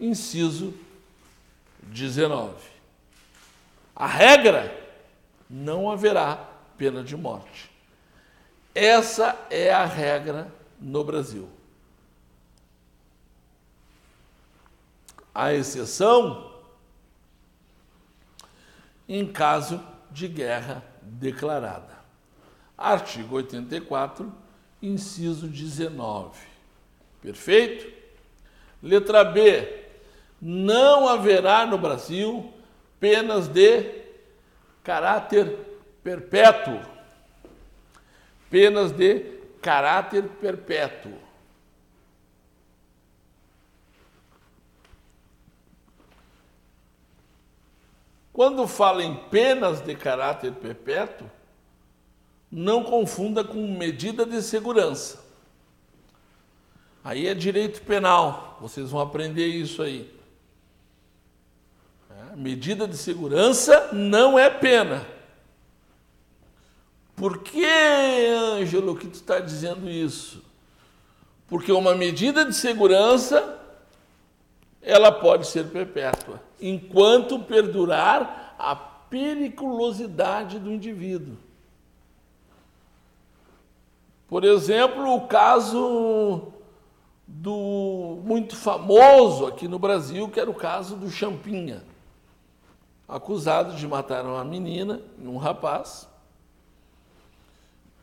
inciso 0.00 0.74
19. 1.82 2.54
A 3.94 4.06
regra 4.06 4.83
não 5.54 5.88
haverá 5.88 6.48
pena 6.76 7.04
de 7.04 7.16
morte. 7.16 7.70
Essa 8.74 9.38
é 9.48 9.72
a 9.72 9.84
regra 9.84 10.52
no 10.80 11.04
Brasil. 11.04 11.48
A 15.32 15.54
exceção 15.54 16.52
em 19.08 19.24
caso 19.24 19.80
de 20.10 20.26
guerra 20.26 20.82
declarada. 21.00 21.94
Artigo 22.76 23.36
84, 23.36 24.32
inciso 24.82 25.46
19. 25.46 26.36
Perfeito? 27.22 27.92
Letra 28.82 29.22
B. 29.22 29.84
Não 30.42 31.08
haverá 31.08 31.64
no 31.64 31.78
Brasil 31.78 32.52
penas 32.98 33.46
de 33.46 34.03
caráter 34.84 35.58
perpétuo. 36.04 36.80
Penas 38.50 38.92
de 38.92 39.20
caráter 39.60 40.22
perpétuo. 40.40 41.18
Quando 48.32 48.66
fala 48.68 49.02
em 49.02 49.16
penas 49.28 49.80
de 49.80 49.94
caráter 49.94 50.52
perpétuo, 50.52 51.30
não 52.50 52.84
confunda 52.84 53.42
com 53.42 53.66
medida 53.66 54.26
de 54.26 54.42
segurança. 54.42 55.24
Aí 57.02 57.26
é 57.26 57.34
direito 57.34 57.82
penal, 57.82 58.58
vocês 58.60 58.90
vão 58.90 59.00
aprender 59.00 59.46
isso 59.46 59.82
aí. 59.82 60.13
Medida 62.34 62.88
de 62.88 62.96
segurança 62.96 63.90
não 63.92 64.38
é 64.38 64.50
pena. 64.50 65.06
Por 67.14 67.38
que, 67.38 67.64
Ângelo, 67.64 68.96
que 68.96 69.06
tu 69.06 69.14
está 69.14 69.38
dizendo 69.38 69.88
isso? 69.88 70.42
Porque 71.46 71.70
uma 71.70 71.94
medida 71.94 72.44
de 72.44 72.54
segurança 72.54 73.60
ela 74.82 75.10
pode 75.10 75.46
ser 75.46 75.68
perpétua, 75.68 76.40
enquanto 76.60 77.38
perdurar 77.38 78.54
a 78.58 78.76
periculosidade 78.76 80.58
do 80.58 80.70
indivíduo. 80.70 81.36
Por 84.28 84.44
exemplo, 84.44 85.14
o 85.14 85.26
caso 85.26 86.48
do 87.26 88.20
muito 88.24 88.56
famoso 88.56 89.46
aqui 89.46 89.66
no 89.66 89.78
Brasil, 89.78 90.28
que 90.28 90.38
era 90.38 90.50
o 90.50 90.54
caso 90.54 90.96
do 90.96 91.10
Champinha, 91.10 91.82
acusado 93.08 93.76
de 93.76 93.86
matar 93.86 94.24
uma 94.24 94.44
menina 94.44 95.00
um 95.18 95.36
rapaz. 95.36 96.08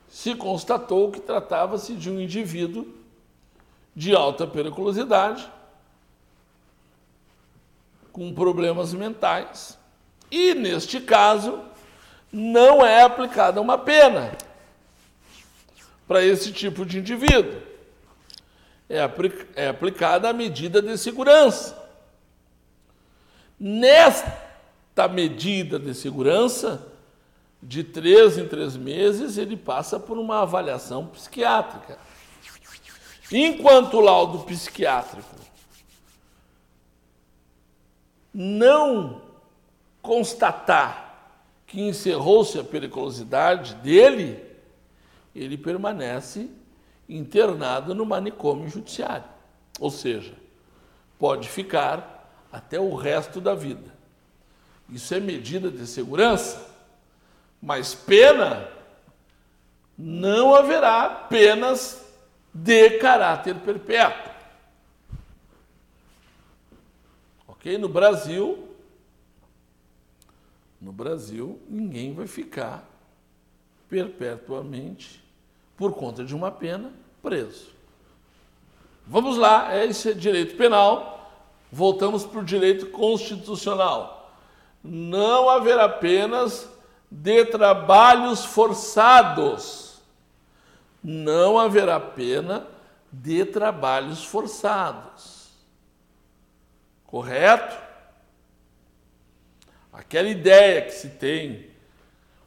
Se 0.07 0.35
constatou 0.35 1.11
que 1.11 1.19
tratava-se 1.19 1.93
de 1.93 2.09
um 2.09 2.19
indivíduo 2.19 2.85
de 3.95 4.15
alta 4.15 4.45
periculosidade 4.45 5.49
com 8.11 8.33
problemas 8.33 8.93
mentais. 8.93 9.77
E, 10.29 10.53
neste 10.53 10.99
caso, 10.99 11.59
não 12.31 12.85
é 12.85 13.03
aplicada 13.03 13.59
uma 13.59 13.77
pena 13.77 14.37
para 16.07 16.23
esse 16.23 16.51
tipo 16.51 16.85
de 16.85 16.99
indivíduo. 16.99 17.61
É, 18.89 18.99
é 19.55 19.67
aplicada 19.69 20.29
a 20.29 20.33
medida 20.33 20.81
de 20.81 20.97
segurança. 20.97 21.77
Nesta 23.57 24.50
medida 25.07 25.79
de 25.79 25.93
segurança, 25.93 26.87
de 27.61 27.83
três 27.83 28.37
em 28.37 28.47
três 28.47 28.75
meses, 28.75 29.37
ele 29.37 29.55
passa 29.55 29.99
por 29.99 30.17
uma 30.17 30.41
avaliação 30.41 31.07
psiquiátrica. 31.07 31.97
Enquanto 33.31 33.97
o 33.97 34.01
laudo 34.01 34.39
psiquiátrico 34.39 35.35
não 38.33 39.21
constatar 40.01 41.11
que 41.67 41.79
encerrou-se 41.79 42.59
a 42.59 42.63
periculosidade 42.63 43.75
dele, 43.75 44.43
ele 45.33 45.57
permanece 45.57 46.49
internado 47.07 47.93
no 47.95 48.05
manicômio 48.05 48.67
judiciário. 48.67 49.25
Ou 49.79 49.89
seja, 49.89 50.33
pode 51.17 51.47
ficar 51.47 52.47
até 52.51 52.79
o 52.79 52.95
resto 52.95 53.39
da 53.39 53.55
vida. 53.55 53.90
Isso 54.91 55.13
é 55.13 55.19
medida 55.19 55.71
de 55.71 55.87
segurança, 55.87 56.69
mas 57.61 57.95
pena 57.95 58.69
não 59.97 60.53
haverá 60.53 61.09
penas 61.09 62.05
de 62.53 62.97
caráter 62.97 63.55
perpétuo. 63.55 64.31
Ok? 67.47 67.77
No 67.77 67.87
Brasil, 67.87 68.67
no 70.81 70.91
Brasil, 70.91 71.61
ninguém 71.69 72.13
vai 72.13 72.27
ficar 72.27 72.83
perpetuamente, 73.87 75.23
por 75.77 75.93
conta 75.93 76.23
de 76.23 76.35
uma 76.35 76.51
pena, 76.51 76.91
preso. 77.21 77.69
Vamos 79.05 79.37
lá, 79.37 79.75
esse 79.85 80.09
é 80.09 80.13
direito 80.13 80.55
penal. 80.57 81.31
Voltamos 81.71 82.25
para 82.25 82.39
o 82.39 82.43
direito 82.43 82.87
constitucional. 82.87 84.20
Não 84.83 85.49
haverá 85.49 85.87
penas 85.87 86.69
de 87.09 87.45
trabalhos 87.45 88.45
forçados. 88.45 90.01
Não 91.03 91.59
haverá 91.59 91.99
pena 91.99 92.67
de 93.11 93.45
trabalhos 93.45 94.23
forçados. 94.23 95.49
Correto? 97.05 97.77
Aquela 99.91 100.29
ideia 100.29 100.83
que 100.83 100.91
se 100.91 101.09
tem, 101.09 101.69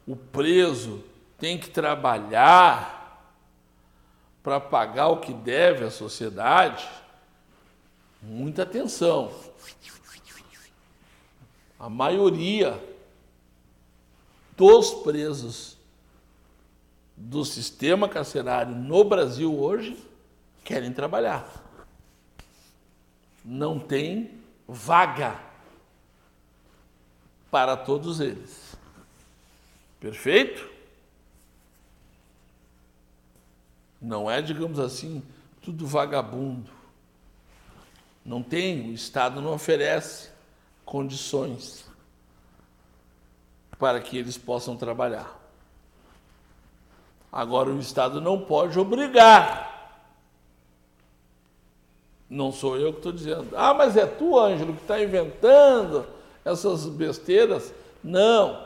o 0.07 0.15
preso 0.15 1.03
tem 1.37 1.57
que 1.57 1.69
trabalhar 1.69 2.95
para 4.41 4.59
pagar 4.59 5.07
o 5.07 5.17
que 5.17 5.33
deve 5.33 5.85
à 5.85 5.91
sociedade, 5.91 6.87
muita 8.21 8.63
atenção. 8.63 9.31
A 11.79 11.89
maioria 11.89 12.81
dos 14.55 14.93
presos 15.03 15.77
do 17.15 17.43
sistema 17.45 18.07
carcerário 18.07 18.75
no 18.75 19.03
Brasil 19.03 19.57
hoje 19.57 19.97
querem 20.63 20.91
trabalhar. 20.91 21.63
Não 23.43 23.79
tem 23.79 24.31
vaga 24.67 25.39
para 27.51 27.77
todos 27.77 28.19
eles. 28.19 28.75
Perfeito? 29.99 30.69
Não 34.01 34.29
é, 34.29 34.41
digamos 34.41 34.79
assim, 34.79 35.23
tudo 35.61 35.87
vagabundo. 35.87 36.69
Não 38.23 38.41
tem, 38.41 38.89
o 38.89 38.93
Estado 38.93 39.41
não 39.41 39.53
oferece 39.53 40.34
condições 40.85 41.85
para 43.77 43.99
que 43.99 44.17
eles 44.17 44.37
possam 44.37 44.77
trabalhar. 44.77 45.41
Agora, 47.31 47.69
o 47.69 47.79
Estado 47.79 48.21
não 48.21 48.39
pode 48.39 48.79
obrigar 48.79 49.75
não 52.29 52.51
sou 52.51 52.77
eu 52.77 52.91
que 52.91 52.99
estou 52.99 53.11
dizendo. 53.11 53.49
Ah, 53.55 53.73
mas 53.73 53.95
é 53.95 54.05
tu, 54.05 54.37
Ângelo, 54.39 54.73
que 54.73 54.81
está 54.81 55.01
inventando 55.01 56.05
essas 56.43 56.85
besteiras. 56.87 57.73
Não. 58.03 58.65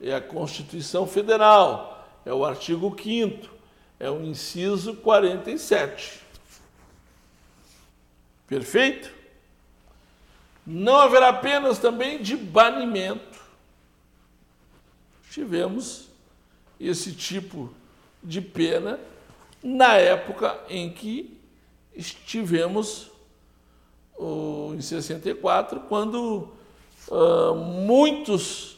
É 0.00 0.14
a 0.14 0.20
Constituição 0.20 1.06
Federal, 1.06 2.06
é 2.26 2.32
o 2.34 2.44
artigo 2.44 2.94
5 3.00 3.54
é 3.98 4.10
o 4.10 4.22
inciso 4.22 4.96
47. 4.96 6.20
Perfeito? 8.46 9.10
Não 10.66 10.96
haverá 10.96 11.32
penas 11.32 11.78
também 11.78 12.22
de 12.22 12.36
banimento. 12.36 13.40
Tivemos 15.30 16.08
esse 16.80 17.12
tipo 17.12 17.72
de 18.22 18.40
pena 18.40 18.98
na 19.62 19.94
época 19.94 20.58
em 20.68 20.90
que 20.90 21.38
estivemos 21.94 23.10
em 24.74 24.80
64, 24.80 25.80
quando 25.80 26.48
uh, 27.08 27.54
muitos 27.54 28.76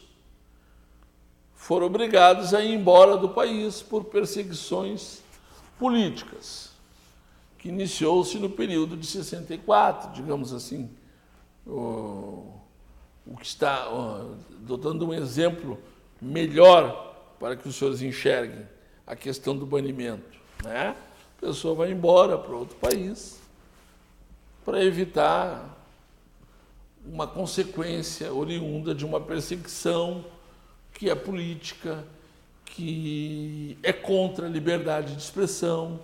foram 1.53 1.87
obrigados 1.87 2.53
a 2.53 2.61
ir 2.61 2.73
embora 2.73 3.17
do 3.17 3.29
país 3.29 3.81
por 3.81 4.05
perseguições 4.05 5.21
políticas, 5.77 6.71
que 7.57 7.69
iniciou-se 7.69 8.37
no 8.39 8.49
período 8.49 8.95
de 8.95 9.05
64, 9.05 10.13
digamos 10.13 10.53
assim. 10.53 10.89
O, 11.67 12.53
o 13.25 13.37
que 13.37 13.45
está, 13.45 13.87
dando 14.61 15.07
um 15.07 15.13
exemplo 15.13 15.77
melhor 16.21 17.35
para 17.39 17.55
que 17.55 17.67
os 17.67 17.75
senhores 17.75 18.01
enxerguem 18.01 18.65
a 19.05 19.15
questão 19.15 19.55
do 19.55 19.65
banimento. 19.65 20.37
Né? 20.63 20.95
A 21.37 21.41
pessoa 21.41 21.75
vai 21.75 21.91
embora 21.91 22.37
para 22.37 22.55
outro 22.55 22.75
país 22.77 23.39
para 24.65 24.83
evitar 24.83 25.77
uma 27.05 27.25
consequência 27.25 28.33
oriunda 28.33 28.93
de 28.93 29.05
uma 29.05 29.21
perseguição 29.21 30.25
que 30.93 31.09
é 31.09 31.15
política, 31.15 32.03
que 32.65 33.77
é 33.81 33.93
contra 33.93 34.47
a 34.47 34.49
liberdade 34.49 35.15
de 35.15 35.21
expressão, 35.21 35.99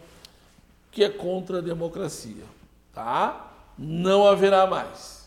que 0.91 1.04
é 1.04 1.10
contra 1.10 1.58
a 1.58 1.62
democracia. 1.62 2.43
Tá? 2.93 3.52
Não 3.78 4.26
haverá 4.26 4.65
mais. 4.65 5.23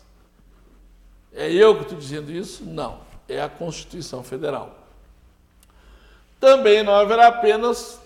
É 1.33 1.51
eu 1.51 1.75
que 1.75 1.83
estou 1.83 1.97
dizendo 1.97 2.31
isso? 2.31 2.63
Não. 2.63 2.99
É 3.27 3.41
a 3.41 3.49
Constituição 3.49 4.23
Federal. 4.23 4.75
Também 6.39 6.83
não 6.83 6.93
haverá 6.93 7.27
apenas 7.27 7.99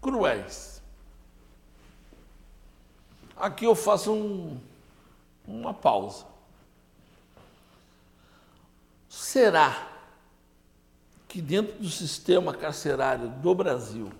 cruéis. 0.00 0.82
Aqui 3.36 3.64
eu 3.64 3.74
faço 3.74 4.12
um, 4.12 4.60
uma 5.46 5.72
pausa. 5.72 6.26
Será 9.08 9.88
que 11.26 11.40
dentro 11.40 11.78
do 11.78 11.88
sistema 11.88 12.52
carcerário 12.52 13.28
do 13.28 13.54
Brasil 13.54 14.12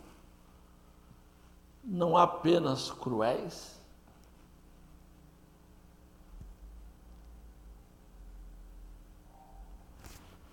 não 1.84 2.16
há 2.16 2.22
apenas 2.22 2.90
cruéis? 2.90 3.79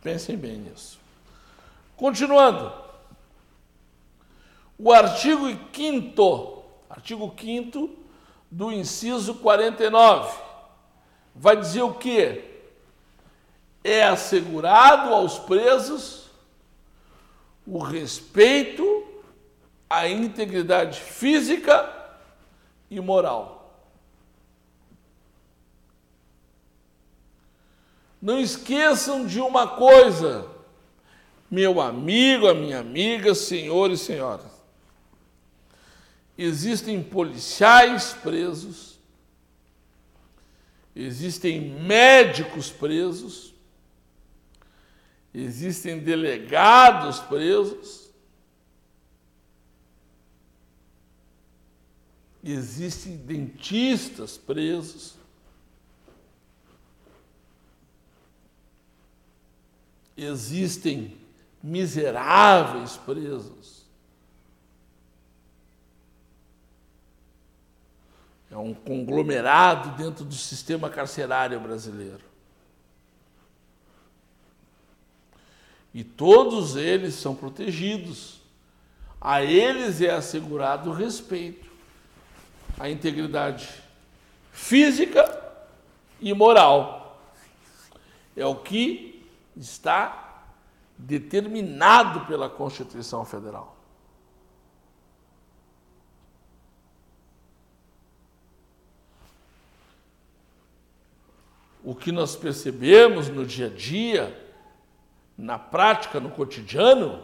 Pensem 0.07 0.37
bem 0.37 0.55
nisso. 0.59 0.97
Continuando. 1.97 2.71
O 4.79 4.93
artigo 4.93 5.47
5 5.73 6.63
artigo 6.89 7.35
5 7.37 7.89
do 8.49 8.71
inciso 8.71 9.35
49 9.35 10.33
vai 11.35 11.57
dizer 11.57 11.81
o 11.81 11.93
quê? 11.95 12.61
É 13.83 14.05
assegurado 14.05 15.13
aos 15.13 15.39
presos 15.39 16.29
o 17.65 17.79
respeito 17.79 19.05
à 19.89 20.07
integridade 20.07 21.01
física 21.01 21.85
e 22.89 23.01
moral. 23.01 23.56
Não 28.27 28.41
esqueçam 28.41 29.25
de 29.25 29.39
uma 29.39 29.65
coisa, 29.65 30.45
meu 31.49 31.79
amigo, 31.79 32.47
a 32.47 32.53
minha 32.53 32.79
amiga, 32.79 33.33
senhores 33.33 34.01
e 34.01 34.05
senhoras 34.05 34.57
existem 36.37 37.01
policiais 37.01 38.13
presos, 38.13 38.99
existem 40.95 41.59
médicos 41.59 42.69
presos, 42.69 43.55
existem 45.33 45.99
delegados 45.99 47.19
presos, 47.21 48.11
existem 52.43 53.17
dentistas 53.17 54.37
presos. 54.37 55.16
Existem 60.17 61.15
miseráveis 61.62 62.97
presos. 62.97 63.77
é 68.58 68.60
um 68.60 68.73
conglomerado 68.73 70.01
dentro 70.01 70.23
do 70.23 70.34
sistema 70.34 70.89
carcerário 70.89 71.60
brasileiro. 71.60 72.25
E 75.93 76.03
todos 76.03 76.75
eles 76.75 77.15
são 77.15 77.36
protegidos. 77.36 78.38
A 79.19 79.43
eles 79.43 80.01
é 80.01 80.12
assegurado 80.12 80.89
o 80.89 80.93
respeito, 80.93 81.69
a 82.80 82.89
integridade 82.89 83.67
física 84.51 85.25
e 86.21 86.34
moral. 86.34 87.21
É 88.36 88.45
o 88.45 88.56
que 88.56 89.16
está 89.57 90.45
determinado 90.97 92.21
pela 92.21 92.49
Constituição 92.49 93.25
Federal. 93.25 93.77
o 101.87 101.95
que 101.95 102.11
nós 102.11 102.35
percebemos 102.35 103.29
no 103.29 103.45
dia 103.45 103.67
a 103.67 103.69
dia, 103.69 104.37
na 105.37 105.57
prática, 105.57 106.19
no 106.19 106.29
cotidiano, 106.29 107.23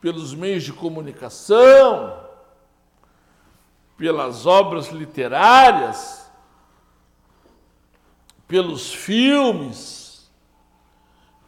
pelos 0.00 0.34
meios 0.34 0.64
de 0.64 0.72
comunicação, 0.72 2.20
pelas 3.96 4.46
obras 4.46 4.88
literárias, 4.88 6.28
pelos 8.48 8.92
filmes, 8.92 10.03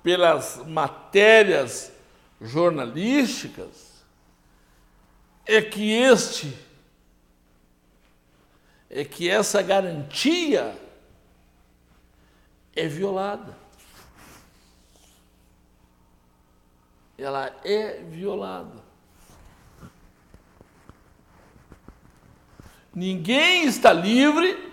pelas 0.06 0.58
matérias 0.64 1.92
jornalísticas, 2.40 4.04
é 5.44 5.60
que 5.60 5.90
este, 5.90 6.56
é 8.88 9.04
que 9.04 9.28
essa 9.28 9.60
garantia 9.60 10.80
é 12.76 12.86
violada. 12.86 13.58
Ela 17.18 17.52
é 17.64 17.94
violada. 18.04 18.84
Ninguém 22.94 23.64
está 23.64 23.92
livre 23.92 24.72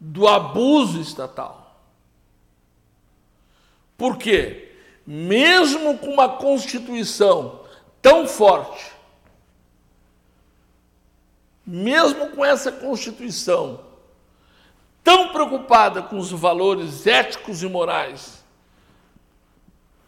do 0.00 0.26
abuso 0.26 0.98
estatal. 0.98 1.63
Por 4.04 4.18
quê? 4.18 4.68
Mesmo 5.06 5.96
com 5.96 6.08
uma 6.08 6.28
Constituição 6.28 7.60
tão 8.02 8.28
forte, 8.28 8.92
mesmo 11.66 12.28
com 12.32 12.44
essa 12.44 12.70
Constituição 12.70 13.80
tão 15.02 15.32
preocupada 15.32 16.02
com 16.02 16.18
os 16.18 16.30
valores 16.30 17.06
éticos 17.06 17.62
e 17.62 17.66
morais 17.66 18.44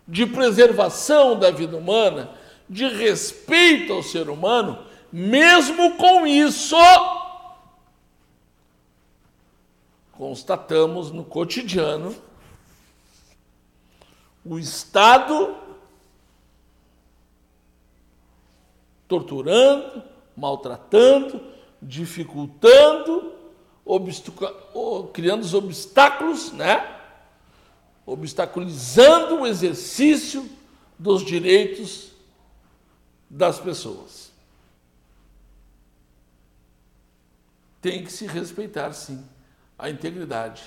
de 0.07 0.27
preservação 0.27 1.39
da 1.39 1.51
vida 1.51 1.75
humana, 1.75 2.33
de 2.69 2.87
respeito 2.87 3.95
ao 3.95 4.03
ser 4.03 4.29
humano, 4.29 4.85
mesmo 5.11 5.97
com 5.97 6.27
isso, 6.27 6.77
constatamos 10.13 11.11
no 11.11 11.25
cotidiano 11.25 12.15
o 14.49 14.59
Estado 14.59 15.57
torturando, 19.09 20.03
maltratando, 20.37 21.41
dificultando 21.81 23.37
criando 25.13 25.43
os 25.43 25.55
obstáculos, 25.55 26.53
né? 26.53 27.01
Obstaculizando 28.05 29.41
o 29.41 29.47
exercício 29.47 30.49
dos 30.99 31.25
direitos 31.25 32.11
das 33.31 33.61
pessoas. 33.61 34.33
Tem 37.81 38.03
que 38.03 38.13
se 38.13 38.27
respeitar, 38.27 38.93
sim, 38.93 39.25
a 39.79 39.89
integridade 39.89 40.65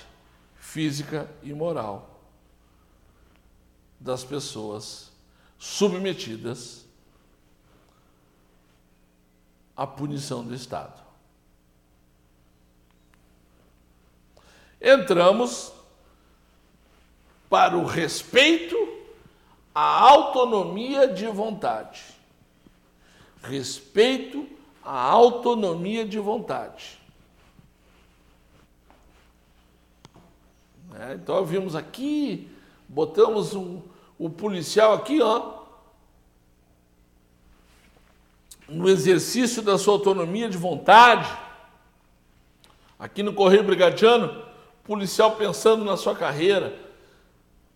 física 0.56 1.30
e 1.42 1.52
moral 1.52 2.09
das 4.00 4.24
pessoas 4.24 5.12
submetidas 5.58 6.86
à 9.76 9.86
punição 9.86 10.42
do 10.42 10.54
Estado. 10.54 11.00
Entramos 14.80 15.72
para 17.50 17.76
o 17.76 17.84
respeito 17.84 18.76
à 19.74 20.00
autonomia 20.00 21.06
de 21.06 21.26
vontade. 21.26 22.02
Respeito 23.42 24.48
à 24.82 24.98
autonomia 24.98 26.06
de 26.06 26.18
vontade. 26.18 26.98
É, 30.94 31.14
então 31.14 31.44
vimos 31.44 31.76
aqui, 31.76 32.50
botamos 32.88 33.54
um, 33.54 33.80
o 34.20 34.28
policial 34.28 34.92
aqui, 34.92 35.22
ó, 35.22 35.60
no 38.68 38.86
exercício 38.86 39.62
da 39.62 39.78
sua 39.78 39.94
autonomia 39.94 40.46
de 40.46 40.58
vontade. 40.58 41.26
Aqui 42.98 43.22
no 43.22 43.32
Correio 43.32 43.64
Brigadiano, 43.64 44.44
policial 44.84 45.36
pensando 45.36 45.86
na 45.86 45.96
sua 45.96 46.14
carreira. 46.14 46.78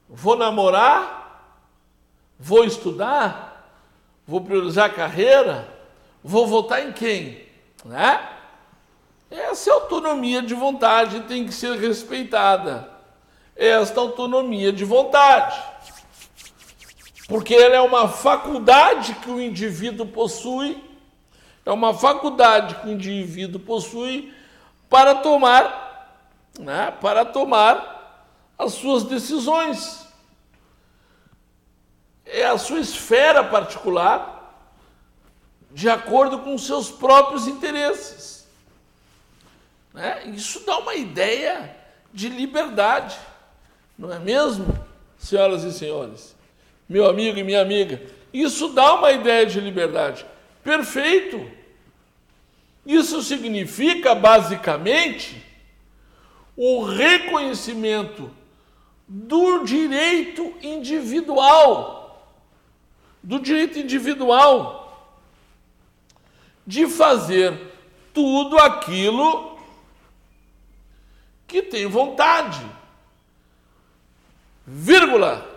Vou 0.06 0.36
namorar? 0.36 1.56
Vou 2.38 2.62
estudar? 2.62 3.72
Vou 4.26 4.42
priorizar 4.42 4.90
a 4.90 4.94
carreira? 4.94 5.66
Vou 6.22 6.46
votar 6.46 6.86
em 6.86 6.92
quem? 6.92 7.42
Né? 7.86 8.36
Essa 9.30 9.72
autonomia 9.72 10.42
de 10.42 10.52
vontade 10.52 11.20
tem 11.22 11.46
que 11.46 11.54
ser 11.54 11.78
respeitada 11.78 12.92
esta 13.56 13.98
autonomia 13.98 14.70
de 14.70 14.84
vontade. 14.84 15.73
Porque 17.26 17.54
ela 17.54 17.76
é 17.76 17.80
uma 17.80 18.08
faculdade 18.08 19.14
que 19.14 19.30
o 19.30 19.40
indivíduo 19.40 20.06
possui, 20.06 20.82
é 21.64 21.72
uma 21.72 21.94
faculdade 21.94 22.74
que 22.76 22.86
o 22.88 22.92
indivíduo 22.92 23.60
possui 23.60 24.32
para 24.90 25.14
tomar, 25.14 26.20
né, 26.58 26.90
para 27.00 27.24
tomar 27.24 28.28
as 28.58 28.74
suas 28.74 29.04
decisões. 29.04 30.06
É 32.26 32.44
a 32.44 32.58
sua 32.58 32.80
esfera 32.80 33.42
particular, 33.42 34.32
de 35.70 35.88
acordo 35.88 36.40
com 36.40 36.56
seus 36.58 36.90
próprios 36.90 37.46
interesses. 37.46 38.46
Né? 39.92 40.24
Isso 40.26 40.60
dá 40.66 40.78
uma 40.78 40.94
ideia 40.94 41.74
de 42.12 42.28
liberdade. 42.28 43.16
Não 43.98 44.12
é 44.12 44.18
mesmo, 44.18 44.66
senhoras 45.18 45.64
e 45.64 45.72
senhores? 45.72 46.33
Meu 46.88 47.08
amigo 47.08 47.38
e 47.38 47.44
minha 47.44 47.60
amiga, 47.60 48.02
isso 48.32 48.68
dá 48.68 48.94
uma 48.94 49.12
ideia 49.12 49.46
de 49.46 49.60
liberdade. 49.60 50.24
Perfeito. 50.62 51.50
Isso 52.84 53.22
significa, 53.22 54.14
basicamente, 54.14 55.42
o 56.56 56.84
reconhecimento 56.84 58.30
do 59.06 59.64
direito 59.64 60.54
individual, 60.62 62.30
do 63.22 63.38
direito 63.38 63.78
individual 63.78 64.82
de 66.66 66.86
fazer 66.86 67.72
tudo 68.12 68.58
aquilo 68.58 69.58
que 71.46 71.62
tem 71.62 71.86
vontade 71.86 72.64
vírgula, 74.66 75.53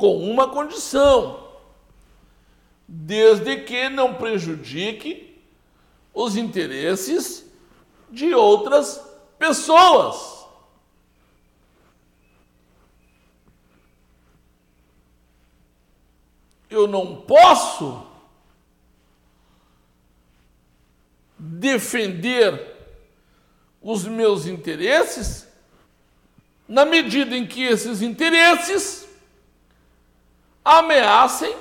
com 0.00 0.16
uma 0.16 0.48
condição, 0.48 1.46
desde 2.88 3.64
que 3.64 3.90
não 3.90 4.14
prejudique 4.14 5.38
os 6.14 6.38
interesses 6.38 7.44
de 8.10 8.32
outras 8.32 8.98
pessoas. 9.38 10.46
Eu 16.70 16.86
não 16.86 17.20
posso 17.20 18.02
defender 21.38 22.74
os 23.82 24.06
meus 24.06 24.46
interesses 24.46 25.46
na 26.66 26.86
medida 26.86 27.36
em 27.36 27.46
que 27.46 27.64
esses 27.64 28.00
interesses 28.00 29.09
ameacem 30.64 31.54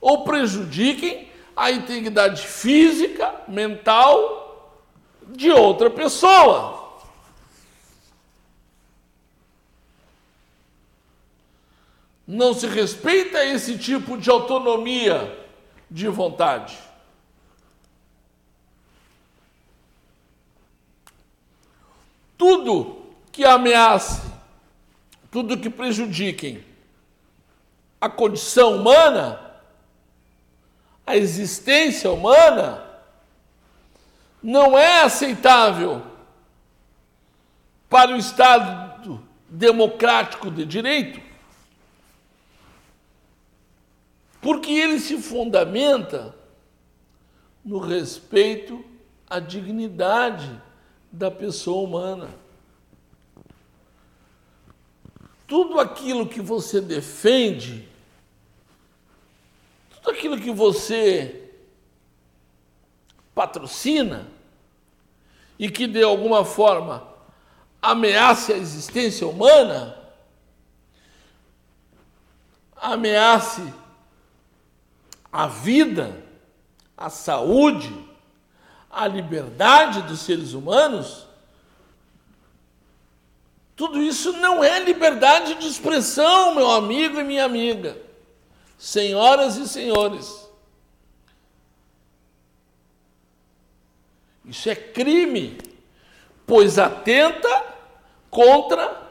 ou 0.00 0.24
prejudiquem 0.24 1.32
a 1.56 1.70
integridade 1.70 2.46
física, 2.46 3.42
mental 3.48 4.82
de 5.28 5.50
outra 5.50 5.88
pessoa. 5.88 6.82
Não 12.26 12.54
se 12.54 12.66
respeita 12.66 13.44
esse 13.44 13.78
tipo 13.78 14.16
de 14.16 14.30
autonomia 14.30 15.46
de 15.90 16.08
vontade. 16.08 16.78
Tudo 22.36 23.04
que 23.30 23.44
ameace, 23.44 24.22
tudo 25.30 25.58
que 25.58 25.70
prejudiquem 25.70 26.64
a 28.04 28.08
condição 28.10 28.76
humana, 28.76 29.40
a 31.06 31.16
existência 31.16 32.10
humana, 32.10 32.84
não 34.42 34.76
é 34.76 35.00
aceitável 35.00 36.02
para 37.88 38.10
o 38.10 38.18
Estado 38.18 39.26
democrático 39.48 40.50
de 40.50 40.66
direito, 40.66 41.18
porque 44.42 44.70
ele 44.70 45.00
se 45.00 45.16
fundamenta 45.16 46.34
no 47.64 47.78
respeito 47.78 48.84
à 49.26 49.38
dignidade 49.38 50.60
da 51.10 51.30
pessoa 51.30 51.88
humana. 51.88 52.28
tudo 55.46 55.78
aquilo 55.78 56.26
que 56.26 56.40
você 56.40 56.80
defende, 56.80 57.88
tudo 60.04 60.10
aquilo 60.10 60.38
que 60.38 60.50
você 60.50 61.50
patrocina 63.34 64.26
e 65.58 65.70
que 65.70 65.86
de 65.86 66.02
alguma 66.02 66.44
forma 66.44 67.08
ameace 67.80 68.52
a 68.52 68.56
existência 68.56 69.26
humana, 69.26 69.98
ameace 72.76 73.72
a 75.32 75.46
vida, 75.46 76.22
a 76.94 77.08
saúde, 77.08 77.92
a 78.90 79.06
liberdade 79.06 80.02
dos 80.02 80.20
seres 80.20 80.52
humanos, 80.52 81.26
tudo 83.74 84.02
isso 84.02 84.34
não 84.34 84.62
é 84.62 84.80
liberdade 84.80 85.54
de 85.54 85.66
expressão, 85.66 86.54
meu 86.54 86.70
amigo 86.70 87.18
e 87.18 87.24
minha 87.24 87.44
amiga. 87.46 88.03
Senhoras 88.84 89.56
e 89.56 89.66
senhores. 89.66 90.46
Isso 94.44 94.68
é 94.68 94.76
crime, 94.76 95.56
pois 96.46 96.78
atenta 96.78 97.48
contra 98.28 99.10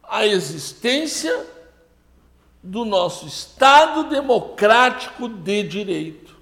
a 0.00 0.24
existência 0.24 1.44
do 2.62 2.84
nosso 2.84 3.26
Estado 3.26 4.08
democrático 4.08 5.28
de 5.28 5.64
direito. 5.64 6.36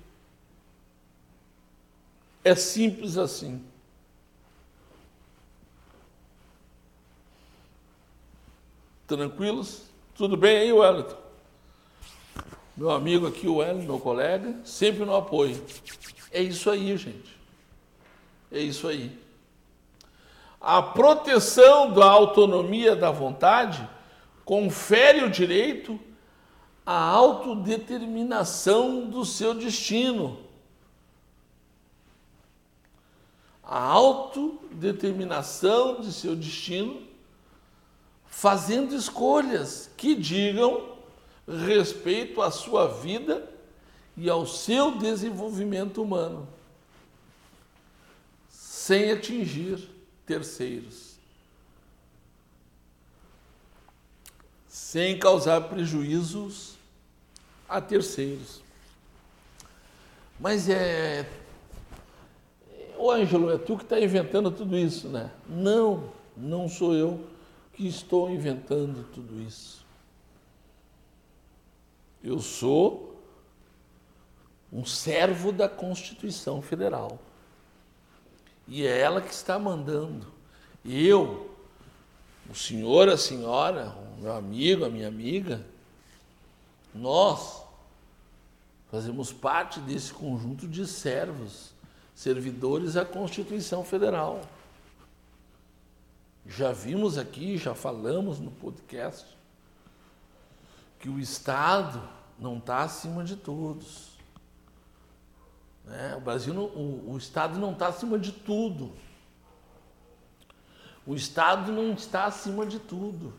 É 2.45 2.55
simples 2.55 3.17
assim. 3.17 3.65
Tranquilos? 9.07 9.85
Tudo 10.15 10.37
bem 10.37 10.59
aí, 10.59 10.71
Wellington? 10.71 11.28
Meu 12.79 12.91
amigo 12.93 13.27
aqui, 13.27 13.47
o 13.49 13.57
Wellington, 13.57 13.87
meu 13.87 13.99
colega, 13.99 14.55
sempre 14.63 15.05
no 15.05 15.17
apoio. 15.17 15.61
É 16.31 16.41
isso 16.41 16.71
aí, 16.71 16.97
gente. 16.97 17.37
É 18.53 18.61
isso 18.61 18.87
aí. 18.87 19.19
A 20.61 20.81
proteção 20.81 21.93
da 21.93 22.09
autonomia 22.09 22.95
da 22.95 23.11
vontade 23.11 23.85
confere 24.45 25.25
o 25.25 25.31
direito 25.31 25.99
à 26.87 26.97
autodeterminação 26.97 29.11
do 29.11 29.25
seu 29.25 29.55
destino. 29.55 30.39
A 33.61 33.83
autodeterminação 33.83 36.01
de 36.01 36.13
seu 36.13 36.37
destino, 36.37 37.03
fazendo 38.25 38.95
escolhas 38.95 39.91
que 39.97 40.15
digam 40.15 40.97
respeito 41.49 42.43
à 42.43 42.51
sua 42.51 42.87
vida 42.87 43.49
e 44.17 44.29
ao 44.29 44.47
seu 44.47 44.99
desenvolvimento 44.99 46.03
humano, 46.03 46.49
sem 48.49 49.13
atingir 49.13 49.89
terceiros. 50.27 51.09
sem 54.89 55.19
causar 55.19 55.61
prejuízos 55.63 56.79
a 57.69 57.79
terceiros. 57.79 58.63
Mas 60.41 60.67
é. 60.67 61.29
Ô 62.97 63.11
Ângelo, 63.11 63.51
é 63.51 63.59
tu 63.59 63.77
que 63.77 63.83
está 63.83 64.01
inventando 64.01 64.51
tudo 64.51 64.79
isso, 64.79 65.09
né? 65.09 65.31
Não, 65.47 66.11
não 66.35 66.71
sou 66.71 66.95
eu 66.95 67.23
que 67.75 67.87
estou 67.87 68.31
inventando 68.31 69.05
tudo 69.13 69.43
isso. 69.43 69.78
Eu 72.29 72.41
sou 72.41 73.19
um 74.71 74.85
servo 74.85 75.51
da 75.51 75.67
Constituição 75.67 76.61
Federal. 76.61 77.19
E 78.67 78.87
é 78.87 78.99
ela 78.99 79.23
que 79.23 79.33
está 79.33 79.59
mandando. 79.59 80.27
Eu, 80.85 81.57
o 82.51 82.55
senhor, 82.55 83.09
a 83.09 83.17
senhora, 83.17 83.97
meu 84.19 84.35
amigo, 84.35 84.85
a 84.85 84.91
minha 84.91 85.09
amiga, 85.09 85.65
nós 86.95 87.63
fazemos 88.91 89.33
parte 89.33 89.81
desse 89.81 90.13
conjunto 90.13 90.69
de 90.69 90.87
servos, 90.87 91.73
servidores 92.15 92.95
à 92.99 93.07
Constituição 93.07 93.83
Federal. 93.83 94.43
Já 96.47 96.73
vimos 96.73 97.17
aqui, 97.17 97.57
já 97.57 97.75
falamos 97.75 98.39
no 98.39 98.51
podcast, 98.51 99.25
que 101.01 101.09
o 101.09 101.19
Estado 101.19 102.18
não 102.39 102.59
está 102.59 102.81
acima 102.81 103.25
de 103.25 103.37
todos. 103.37 104.09
Né? 105.85 106.15
O 106.17 106.21
Brasil, 106.21 106.55
não, 106.55 106.65
o, 106.65 107.13
o 107.13 107.19
Estado 107.19 107.59
não 107.59 107.73
está 107.73 107.89
acima 107.89 108.19
de 108.19 108.33
tudo. 108.33 108.93
O 111.07 111.15
Estado 111.15 111.73
não 111.73 111.93
está 111.93 112.27
acima 112.27 112.67
de 112.67 112.79
tudo. 112.79 113.33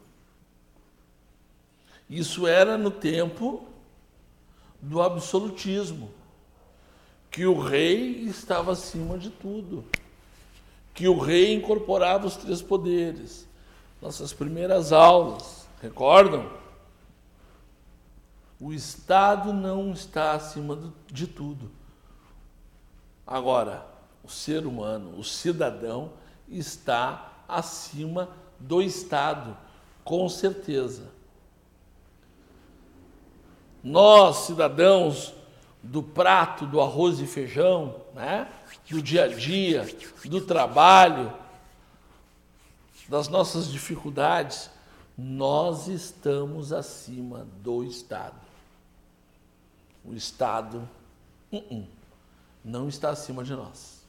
Isso 2.10 2.48
era 2.48 2.78
no 2.78 2.90
tempo 2.90 3.68
do 4.82 5.02
absolutismo, 5.02 6.10
que 7.30 7.46
o 7.46 7.60
rei 7.60 8.24
estava 8.24 8.72
acima 8.72 9.18
de 9.18 9.30
tudo, 9.30 9.86
que 10.94 11.08
o 11.08 11.20
rei 11.20 11.54
incorporava 11.54 12.26
os 12.26 12.36
três 12.36 12.62
poderes. 12.62 13.48
Nossas 14.02 14.34
primeiras 14.34 14.92
aulas, 14.92 15.68
recordam? 15.82 16.50
O 18.60 18.74
Estado 18.74 19.54
não 19.54 19.92
está 19.94 20.34
acima 20.34 20.92
de 21.08 21.26
tudo. 21.26 21.72
Agora, 23.26 23.86
o 24.24 24.30
ser 24.30 24.66
humano, 24.66 25.18
o 25.18 25.24
cidadão, 25.24 26.12
está 26.48 27.44
acima 27.48 28.30
do 28.60 28.82
Estado, 28.82 29.56
com 30.04 30.28
certeza. 30.28 31.10
Nós, 33.82 34.38
cidadãos 34.38 35.34
do 35.82 36.04
prato 36.04 36.66
do 36.66 36.82
arroz 36.82 37.20
e 37.20 37.26
feijão, 37.26 37.96
né? 38.14 38.52
do 38.90 39.02
dia 39.02 39.24
a 39.26 39.28
dia, 39.28 39.88
do 40.26 40.42
trabalho, 40.42 41.34
das 43.08 43.28
nossas 43.28 43.68
dificuldades, 43.68 44.70
nós 45.18 45.88
estamos 45.88 46.74
acima 46.74 47.48
do 47.62 47.84
Estado. 47.84 48.49
O 50.10 50.16
Estado 50.16 50.90
uh 51.52 51.58
-uh, 51.58 51.88
não 52.66 52.90
está 52.90 53.12
acima 53.12 53.44
de 53.44 53.54
nós. 53.54 54.04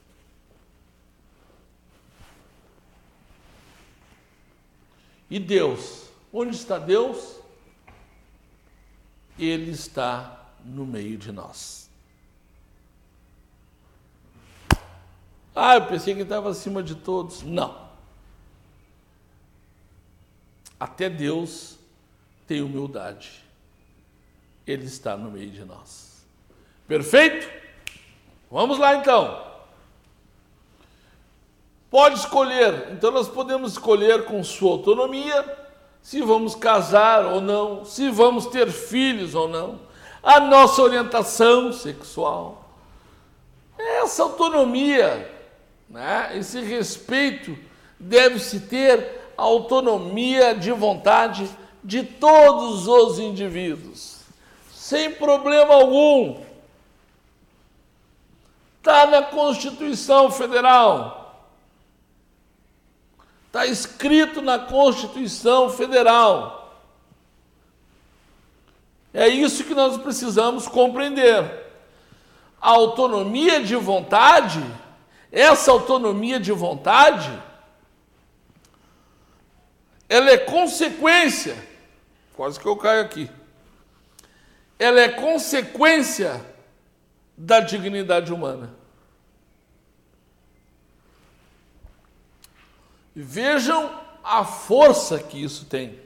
E 5.30 5.38
Deus? 5.38 6.08
Onde 6.32 6.56
está 6.56 6.78
Deus? 6.78 7.38
Ele 9.38 9.70
está 9.70 10.50
no 10.64 10.86
meio 10.86 11.18
de 11.18 11.30
nós. 11.30 11.88
Ah, 15.54 15.74
eu 15.74 15.86
pensei 15.86 16.14
que 16.14 16.22
estava 16.22 16.48
acima 16.48 16.82
de 16.82 16.94
todos. 16.94 17.42
Não. 17.42 17.90
Até 20.78 21.10
Deus 21.10 21.78
tem 22.46 22.62
humildade. 22.62 23.49
Ele 24.70 24.86
está 24.86 25.16
no 25.16 25.30
meio 25.30 25.50
de 25.50 25.64
nós. 25.64 26.24
Perfeito? 26.86 27.48
Vamos 28.50 28.78
lá 28.78 28.96
então. 28.96 29.50
Pode 31.90 32.20
escolher. 32.20 32.88
Então 32.92 33.10
nós 33.10 33.28
podemos 33.28 33.72
escolher 33.72 34.24
com 34.24 34.42
sua 34.44 34.72
autonomia 34.72 35.58
se 36.02 36.22
vamos 36.22 36.54
casar 36.54 37.26
ou 37.26 37.40
não, 37.40 37.84
se 37.84 38.08
vamos 38.10 38.46
ter 38.46 38.70
filhos 38.70 39.34
ou 39.34 39.48
não, 39.48 39.80
a 40.22 40.40
nossa 40.40 40.82
orientação 40.82 41.72
sexual. 41.72 42.70
Essa 43.78 44.22
autonomia, 44.22 45.30
né, 45.88 46.30
esse 46.36 46.60
respeito, 46.60 47.56
deve-se 47.98 48.60
ter 48.60 49.32
a 49.36 49.42
autonomia 49.42 50.54
de 50.54 50.70
vontade 50.72 51.48
de 51.82 52.02
todos 52.02 52.86
os 52.86 53.18
indivíduos, 53.18 54.09
sem 54.90 55.12
problema 55.12 55.72
algum. 55.72 56.42
Está 58.78 59.06
na 59.06 59.22
Constituição 59.22 60.32
Federal. 60.32 61.46
Está 63.46 63.66
escrito 63.66 64.42
na 64.42 64.58
Constituição 64.58 65.70
Federal. 65.70 66.76
É 69.14 69.28
isso 69.28 69.62
que 69.62 69.74
nós 69.74 69.96
precisamos 69.96 70.66
compreender. 70.66 71.68
A 72.60 72.70
autonomia 72.70 73.62
de 73.62 73.76
vontade, 73.76 74.60
essa 75.30 75.70
autonomia 75.70 76.40
de 76.40 76.50
vontade, 76.50 77.30
ela 80.08 80.30
é 80.30 80.36
consequência, 80.36 81.56
quase 82.34 82.58
que 82.58 82.66
eu 82.66 82.76
caio 82.76 83.02
aqui, 83.02 83.30
ela 84.80 84.98
é 84.98 85.10
consequência 85.10 86.42
da 87.36 87.60
dignidade 87.60 88.32
humana. 88.32 88.74
Vejam 93.14 94.00
a 94.24 94.42
força 94.42 95.18
que 95.18 95.42
isso 95.42 95.66
tem. 95.66 96.00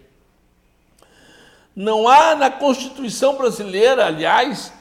Não 1.74 2.08
há 2.08 2.34
na 2.34 2.50
Constituição 2.50 3.36
brasileira, 3.36 4.06
aliás, 4.06 4.72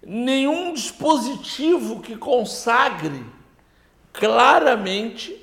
nenhum 0.00 0.72
dispositivo 0.72 2.00
que 2.00 2.16
consagre 2.16 3.26
claramente 4.12 5.36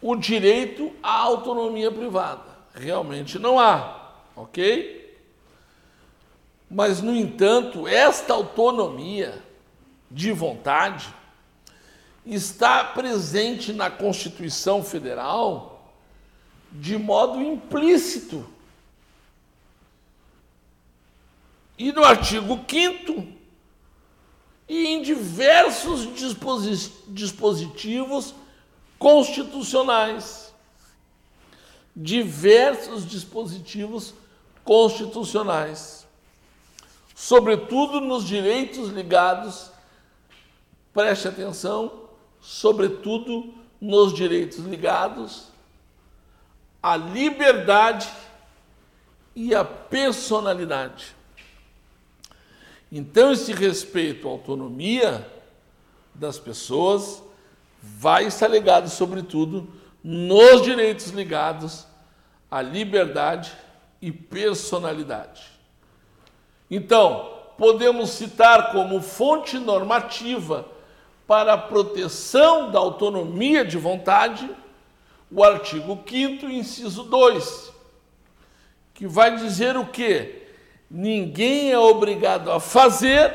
o 0.00 0.14
direito 0.14 0.92
à 1.02 1.18
autonomia 1.18 1.90
privada. 1.90 2.54
Realmente 2.74 3.40
não 3.40 3.58
há, 3.58 4.12
ok? 4.36 5.03
Mas, 6.74 7.00
no 7.00 7.14
entanto, 7.14 7.86
esta 7.86 8.34
autonomia 8.34 9.40
de 10.10 10.32
vontade 10.32 11.14
está 12.26 12.82
presente 12.82 13.72
na 13.72 13.88
Constituição 13.88 14.82
Federal 14.82 15.94
de 16.72 16.98
modo 16.98 17.40
implícito. 17.40 18.44
E 21.78 21.92
no 21.92 22.02
artigo 22.02 22.58
5 22.68 23.24
e 24.68 24.86
em 24.88 25.00
diversos 25.00 26.08
dispositivos 27.06 28.34
constitucionais. 28.98 30.52
Diversos 31.94 33.08
dispositivos 33.08 34.12
constitucionais. 34.64 36.03
Sobretudo 37.24 38.02
nos 38.02 38.22
direitos 38.22 38.90
ligados, 38.90 39.70
preste 40.92 41.26
atenção, 41.26 42.02
sobretudo 42.38 43.54
nos 43.80 44.12
direitos 44.12 44.58
ligados 44.58 45.48
à 46.82 46.98
liberdade 46.98 48.12
e 49.34 49.54
à 49.54 49.64
personalidade. 49.64 51.16
Então, 52.92 53.32
esse 53.32 53.54
respeito 53.54 54.28
à 54.28 54.30
autonomia 54.30 55.26
das 56.14 56.38
pessoas 56.38 57.22
vai 57.82 58.26
estar 58.26 58.48
ligado, 58.48 58.90
sobretudo, 58.90 59.66
nos 60.02 60.60
direitos 60.60 61.06
ligados 61.06 61.86
à 62.50 62.60
liberdade 62.60 63.50
e 64.02 64.12
personalidade. 64.12 65.53
Então, 66.76 67.30
podemos 67.56 68.10
citar 68.10 68.72
como 68.72 69.00
fonte 69.00 69.60
normativa 69.60 70.66
para 71.24 71.52
a 71.52 71.58
proteção 71.58 72.72
da 72.72 72.80
autonomia 72.80 73.64
de 73.64 73.78
vontade 73.78 74.50
o 75.30 75.44
artigo 75.44 76.02
5 76.04 76.46
inciso 76.46 77.04
2, 77.04 77.72
que 78.92 79.06
vai 79.06 79.36
dizer 79.36 79.76
o 79.76 79.86
que? 79.86 80.42
Ninguém 80.90 81.70
é 81.70 81.78
obrigado 81.78 82.50
a 82.50 82.58
fazer 82.58 83.32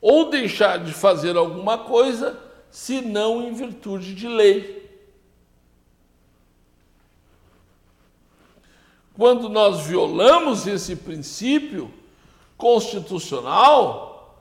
ou 0.00 0.30
deixar 0.30 0.78
de 0.78 0.92
fazer 0.92 1.36
alguma 1.36 1.76
coisa, 1.76 2.38
senão 2.70 3.42
em 3.42 3.52
virtude 3.52 4.14
de 4.14 4.28
lei. 4.28 4.88
Quando 9.12 9.48
nós 9.48 9.86
violamos 9.88 10.68
esse 10.68 10.94
princípio 10.94 11.92
constitucional, 12.62 14.38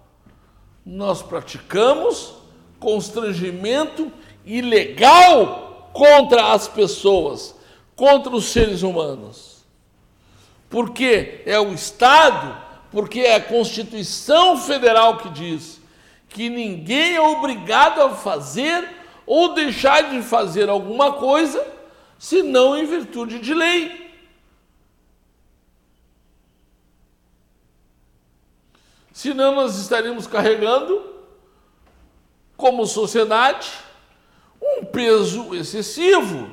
nós 0.85 1.23
praticamos 1.23 2.35
constrangimento 2.79 4.11
ilegal 4.45 5.89
contra 5.91 6.53
as 6.53 6.67
pessoas, 6.67 7.55
contra 7.95 8.31
os 8.31 8.45
seres 8.45 8.83
humanos. 8.83 9.65
Porque 10.69 11.41
é 11.47 11.59
o 11.59 11.73
Estado, 11.73 12.55
porque 12.91 13.21
é 13.21 13.33
a 13.33 13.43
Constituição 13.43 14.55
Federal 14.55 15.17
que 15.17 15.29
diz 15.29 15.81
que 16.29 16.47
ninguém 16.47 17.15
é 17.15 17.21
obrigado 17.21 18.01
a 18.01 18.11
fazer 18.11 18.87
ou 19.25 19.55
deixar 19.55 20.11
de 20.11 20.21
fazer 20.21 20.69
alguma 20.69 21.13
coisa, 21.13 21.65
senão 22.19 22.77
em 22.77 22.85
virtude 22.85 23.39
de 23.39 23.51
lei. 23.51 24.00
Senão 29.11 29.55
nós 29.55 29.77
estaríamos 29.77 30.25
carregando, 30.25 31.11
como 32.55 32.85
sociedade, 32.85 33.71
um 34.61 34.85
peso 34.85 35.53
excessivo. 35.55 36.49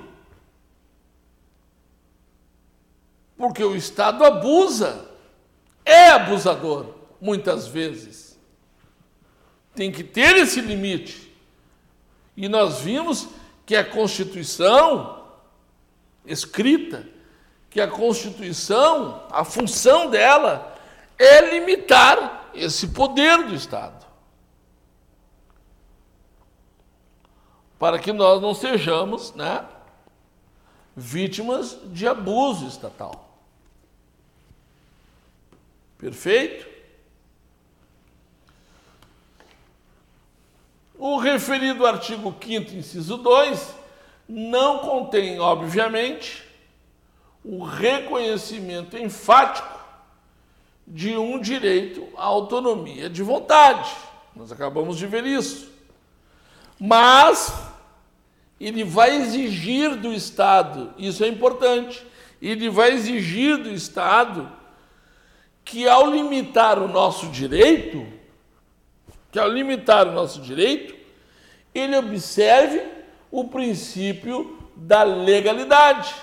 Porque 3.36 3.62
o 3.62 3.76
Estado 3.76 4.24
abusa, 4.24 5.08
é 5.84 6.10
abusador, 6.10 6.94
muitas 7.20 7.68
vezes. 7.68 8.38
Tem 9.74 9.92
que 9.92 10.02
ter 10.02 10.36
esse 10.36 10.60
limite. 10.60 11.32
E 12.36 12.48
nós 12.48 12.80
vimos 12.80 13.28
que 13.64 13.76
a 13.76 13.84
Constituição, 13.84 15.24
escrita, 16.24 17.06
que 17.70 17.80
a 17.80 17.86
Constituição, 17.86 19.22
a 19.30 19.44
função 19.44 20.10
dela 20.10 20.76
é 21.18 21.54
limitar 21.54 22.37
esse 22.58 22.88
poder 22.88 23.46
do 23.46 23.54
Estado. 23.54 24.06
Para 27.78 27.98
que 27.98 28.12
nós 28.12 28.42
não 28.42 28.54
sejamos 28.54 29.32
né, 29.34 29.64
vítimas 30.96 31.78
de 31.86 32.06
abuso 32.06 32.66
estatal. 32.66 33.28
Perfeito? 35.96 36.66
O 40.98 41.18
referido 41.18 41.86
artigo 41.86 42.34
5, 42.40 42.74
inciso 42.74 43.18
2, 43.18 43.74
não 44.28 44.80
contém, 44.80 45.38
obviamente, 45.38 46.44
o 47.44 47.62
reconhecimento 47.64 48.98
enfático 48.98 49.77
de 50.88 51.16
um 51.16 51.38
direito 51.38 52.06
à 52.16 52.24
autonomia 52.24 53.08
de 53.08 53.22
vontade. 53.22 53.90
Nós 54.34 54.50
acabamos 54.50 54.96
de 54.96 55.06
ver 55.06 55.24
isso. 55.26 55.70
Mas 56.78 57.52
ele 58.60 58.84
vai 58.84 59.16
exigir 59.16 59.96
do 59.96 60.12
Estado, 60.12 60.92
isso 60.98 61.22
é 61.24 61.28
importante, 61.28 62.04
ele 62.40 62.68
vai 62.68 62.92
exigir 62.92 63.56
do 63.58 63.70
Estado 63.70 64.50
que 65.64 65.86
ao 65.86 66.10
limitar 66.10 66.78
o 66.78 66.88
nosso 66.88 67.26
direito, 67.26 68.06
que 69.30 69.38
ao 69.38 69.48
limitar 69.48 70.08
o 70.08 70.12
nosso 70.12 70.40
direito, 70.40 70.94
ele 71.74 71.96
observe 71.96 72.82
o 73.30 73.44
princípio 73.44 74.58
da 74.74 75.02
legalidade. 75.02 76.14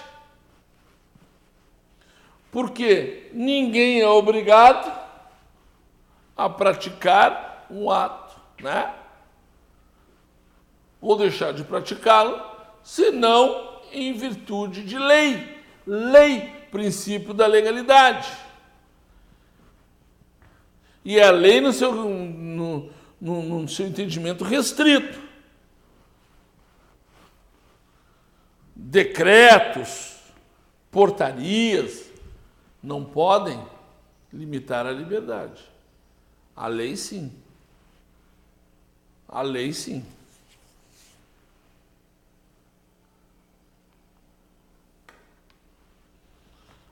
Porque 2.55 3.31
ninguém 3.33 3.99
é 3.99 4.07
obrigado 4.07 4.89
a 6.37 6.49
praticar 6.49 7.67
um 7.69 7.91
ato, 7.91 8.33
né? 8.61 8.93
Ou 11.01 11.17
deixar 11.17 11.51
de 11.51 11.65
praticá-lo, 11.65 12.41
senão 12.81 13.81
em 13.91 14.13
virtude 14.13 14.85
de 14.85 14.97
lei. 14.97 15.61
Lei, 15.85 16.49
princípio 16.71 17.33
da 17.33 17.45
legalidade. 17.45 18.31
E 21.03 21.19
é 21.19 21.27
a 21.27 21.31
lei 21.31 21.59
no 21.59 21.73
seu, 21.73 21.91
no, 21.93 22.89
no, 23.19 23.43
no 23.43 23.67
seu 23.67 23.85
entendimento 23.85 24.45
restrito. 24.45 25.19
Decretos, 28.73 30.15
portarias, 30.89 32.04
não 32.85 33.03
podem 33.03 33.59
limitar 34.31 34.85
a 34.85 34.91
liberdade. 34.91 35.63
A 36.55 36.67
lei, 36.67 36.95
sim. 36.95 37.33
A 39.27 39.41
lei, 39.41 39.73
sim. 39.73 40.05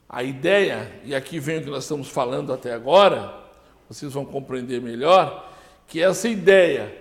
A 0.10 0.24
ideia, 0.24 1.00
e 1.04 1.14
aqui 1.16 1.40
vem 1.40 1.60
o 1.60 1.64
que 1.64 1.70
nós 1.70 1.84
estamos 1.84 2.08
falando 2.08 2.52
até 2.52 2.74
agora, 2.74 3.42
vocês 3.88 4.14
vão 4.14 4.26
compreender 4.26 4.82
melhor, 4.82 5.52
que 5.88 6.02
essa 6.02 6.28
ideia 6.28 6.96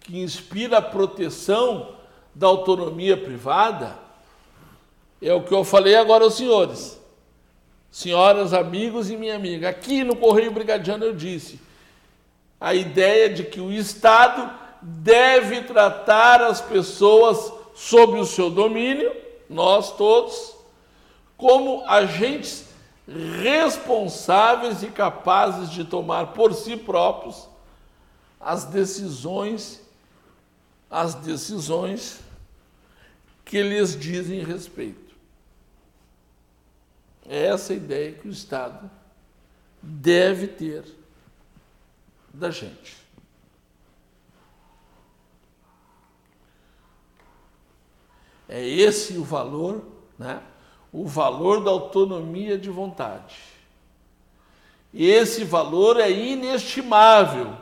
que 0.00 0.18
inspira 0.18 0.78
a 0.78 0.82
proteção 0.82 1.96
da 2.34 2.46
autonomia 2.46 3.16
privada 3.16 3.98
é 5.20 5.32
o 5.32 5.42
que 5.42 5.52
eu 5.52 5.64
falei 5.64 5.96
agora 5.96 6.24
aos 6.24 6.34
senhores. 6.34 6.98
Senhoras, 7.90 8.52
amigos 8.52 9.10
e 9.10 9.16
minha 9.16 9.34
amiga, 9.34 9.68
aqui 9.68 10.04
no 10.04 10.14
Correio 10.16 10.52
Brigadiano 10.52 11.04
eu 11.04 11.14
disse 11.14 11.60
a 12.60 12.74
ideia 12.74 13.28
de 13.28 13.44
que 13.44 13.60
o 13.60 13.72
Estado 13.72 14.50
deve 14.82 15.62
tratar 15.62 16.42
as 16.42 16.60
pessoas 16.60 17.52
sob 17.74 18.18
o 18.18 18.26
seu 18.26 18.50
domínio, 18.50 19.14
nós 19.48 19.96
todos, 19.96 20.56
como 21.36 21.84
agentes 21.86 22.66
responsáveis 23.42 24.82
e 24.82 24.88
capazes 24.88 25.70
de 25.70 25.84
tomar 25.84 26.28
por 26.28 26.52
si 26.52 26.76
próprios 26.76 27.48
as 28.40 28.64
decisões 28.64 29.80
as 30.90 31.14
decisões 31.14 32.20
que 33.44 33.62
lhes 33.62 33.98
dizem 33.98 34.42
respeito. 34.42 35.07
É 37.28 37.46
essa 37.46 37.74
ideia 37.74 38.12
que 38.12 38.26
o 38.26 38.30
Estado 38.30 38.90
deve 39.82 40.46
ter 40.48 40.82
da 42.32 42.50
gente. 42.50 42.96
É 48.48 48.66
esse 48.66 49.18
o 49.18 49.24
valor, 49.24 49.84
né? 50.18 50.42
o 50.90 51.06
valor 51.06 51.62
da 51.62 51.70
autonomia 51.70 52.56
de 52.56 52.70
vontade. 52.70 53.36
Esse 54.92 55.44
valor 55.44 56.00
é 56.00 56.10
inestimável, 56.10 57.54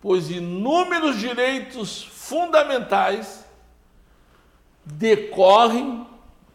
pois 0.00 0.30
inúmeros 0.30 1.18
direitos 1.18 2.04
fundamentais 2.04 3.44
decorrem 4.84 6.06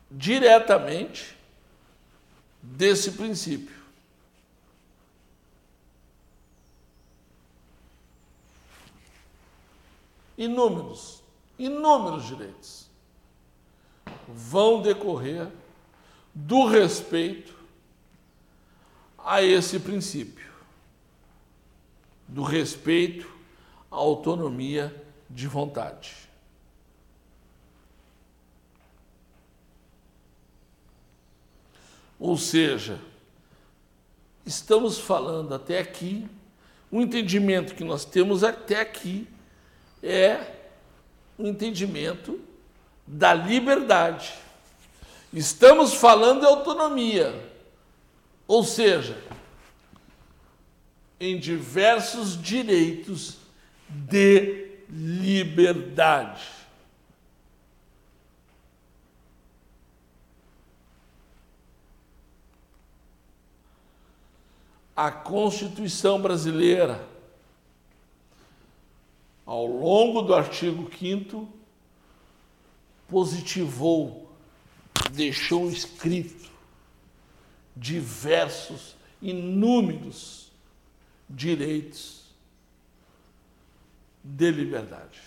diretamente 0.10 1.37
desse 2.76 3.12
princípio. 3.12 3.78
inúmeros, 10.38 11.24
inúmeros 11.58 12.26
direitos 12.26 12.88
vão 14.28 14.82
decorrer 14.82 15.50
do 16.34 16.68
respeito 16.68 17.56
a 19.18 19.42
esse 19.42 19.80
princípio, 19.80 20.48
do 22.28 22.44
respeito 22.44 23.28
à 23.90 23.96
autonomia 23.96 25.04
de 25.30 25.48
vontade. 25.48 26.27
Ou 32.20 32.38
seja, 32.38 33.00
estamos 34.46 34.98
falando 34.98 35.54
até 35.54 35.80
aqui, 35.80 36.28
o 36.92 37.02
entendimento 37.02 37.76
que 37.76 37.84
nós 37.84 38.06
temos 38.06 38.44
até 38.44 38.82
aqui 38.82 39.28
é 40.02 40.54
o 41.38 41.46
entendimento 41.46 42.40
da 43.06 43.34
liberdade. 43.34 44.34
Estamos 45.32 45.94
falando 45.94 46.42
de 46.42 46.46
autonomia, 46.46 47.34
ou 48.48 48.64
seja, 48.64 49.18
em 51.20 51.38
diversos 51.38 52.42
direitos 52.42 53.38
de 53.90 54.68
liberdade. 54.90 56.57
A 64.98 65.12
Constituição 65.12 66.20
brasileira, 66.20 67.08
ao 69.46 69.68
longo 69.68 70.24
do 70.24 70.34
artigo 70.34 70.90
5, 70.98 71.48
positivou, 73.08 74.28
deixou 75.12 75.70
escrito 75.70 76.50
diversos, 77.76 78.96
inúmeros 79.22 80.52
direitos 81.30 82.24
de 84.24 84.50
liberdade. 84.50 85.22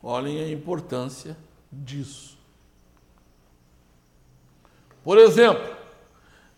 Olhem 0.00 0.38
a 0.38 0.48
importância 0.48 1.36
disso. 1.70 2.38
Por 5.02 5.18
exemplo, 5.18 5.76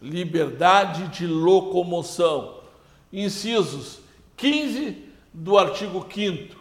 liberdade 0.00 1.08
de 1.08 1.26
locomoção. 1.26 2.60
Incisos 3.12 4.00
15 4.36 5.08
do 5.32 5.56
artigo 5.56 6.06
5 6.12 6.56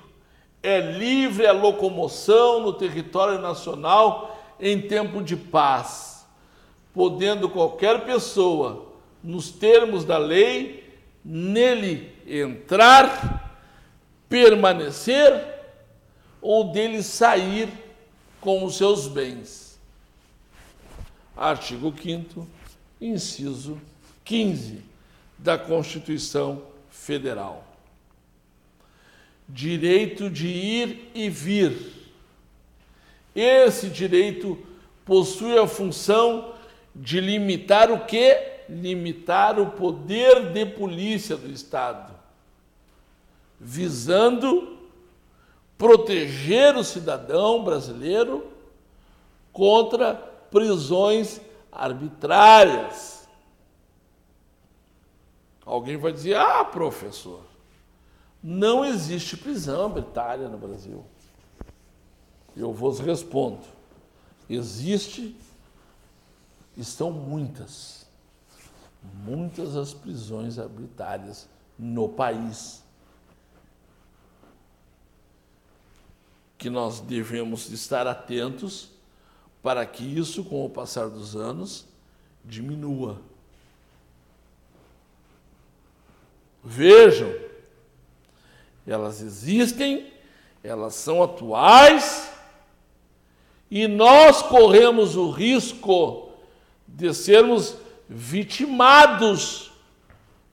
é 0.61 0.79
livre 0.79 1.47
a 1.47 1.51
locomoção 1.51 2.61
no 2.61 2.73
território 2.73 3.39
nacional 3.39 4.39
em 4.59 4.79
tempo 4.79 5.23
de 5.23 5.35
paz, 5.35 6.27
podendo 6.93 7.49
qualquer 7.49 8.05
pessoa, 8.05 8.91
nos 9.23 9.49
termos 9.49 10.05
da 10.05 10.17
lei, 10.17 10.95
nele 11.25 12.13
entrar, 12.27 13.59
permanecer 14.29 15.33
ou 16.41 16.71
dele 16.71 17.01
sair 17.01 17.69
com 18.41 18.65
os 18.65 18.75
seus 18.75 19.07
bens. 19.07 19.79
Artigo 21.37 21.93
5 21.97 22.45
inciso 22.99 23.79
15 24.25 24.81
da 25.37 25.57
Constituição 25.57 26.61
Federal 26.89 27.71
direito 29.51 30.29
de 30.29 30.47
ir 30.47 31.11
e 31.13 31.29
vir. 31.29 31.75
Esse 33.35 33.89
direito 33.89 34.57
possui 35.05 35.57
a 35.57 35.67
função 35.67 36.53
de 36.95 37.19
limitar 37.19 37.91
o 37.91 38.05
que? 38.05 38.51
Limitar 38.69 39.59
o 39.59 39.71
poder 39.71 40.51
de 40.51 40.65
polícia 40.65 41.35
do 41.35 41.51
Estado, 41.51 42.13
visando 43.59 44.77
proteger 45.81 46.77
o 46.77 46.83
cidadão 46.83 47.63
brasileiro 47.63 48.45
contra 49.51 50.13
prisões 50.13 51.41
arbitrárias. 51.71 53.27
Alguém 55.65 55.97
vai 55.97 56.13
dizer: 56.13 56.35
ah, 56.35 56.63
professor, 56.63 57.41
não 58.43 58.85
existe 58.85 59.35
prisão 59.35 59.85
arbitrária 59.85 60.47
no 60.47 60.59
Brasil. 60.59 61.03
Eu 62.55 62.71
vos 62.71 62.99
respondo. 62.99 63.65
Existe, 64.47 65.35
estão 66.77 67.09
muitas, 67.09 68.05
muitas 69.25 69.75
as 69.75 69.95
prisões 69.95 70.59
arbitrárias 70.59 71.49
no 71.79 72.07
país. 72.07 72.80
Que 76.61 76.69
nós 76.69 76.99
devemos 76.99 77.71
estar 77.71 78.05
atentos 78.05 78.89
para 79.63 79.83
que 79.83 80.03
isso, 80.03 80.43
com 80.43 80.63
o 80.63 80.69
passar 80.69 81.09
dos 81.09 81.35
anos, 81.35 81.87
diminua. 82.45 83.19
Vejam, 86.63 87.33
elas 88.85 89.21
existem, 89.21 90.13
elas 90.63 90.93
são 90.93 91.23
atuais 91.23 92.31
e 93.71 93.87
nós 93.87 94.43
corremos 94.43 95.15
o 95.15 95.31
risco 95.31 96.29
de 96.87 97.11
sermos 97.11 97.75
vitimados 98.07 99.71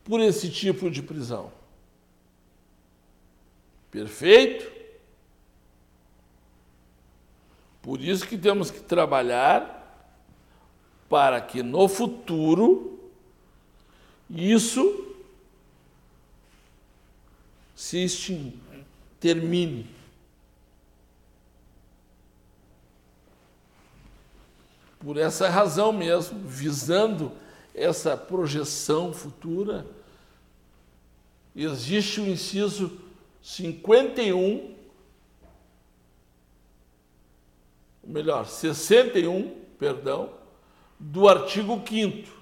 por 0.05 0.21
esse 0.23 0.49
tipo 0.49 0.91
de 0.91 1.03
prisão. 1.03 1.53
Perfeito? 3.91 4.78
Por 7.89 8.03
isso 8.03 8.27
que 8.27 8.37
temos 8.37 8.71
que 8.71 8.81
trabalhar 8.81 9.75
para 11.09 11.41
que 11.41 11.63
no 11.63 11.89
futuro 11.89 13.01
isso 14.29 15.17
se 17.75 18.05
extingue, 18.05 18.61
termine. 19.19 19.89
Por 25.01 25.17
essa 25.17 25.49
razão 25.49 25.91
mesmo, 25.91 26.47
visando 26.47 27.33
essa 27.75 28.19
projeção 28.19 29.15
futura, 29.15 29.87
existe 31.57 32.21
o 32.21 32.27
inciso 32.27 33.01
51, 33.43 34.77
melhor, 38.09 38.47
61, 38.47 39.55
perdão, 39.79 40.31
do 40.99 41.29
artigo 41.29 41.81
5 41.87 42.39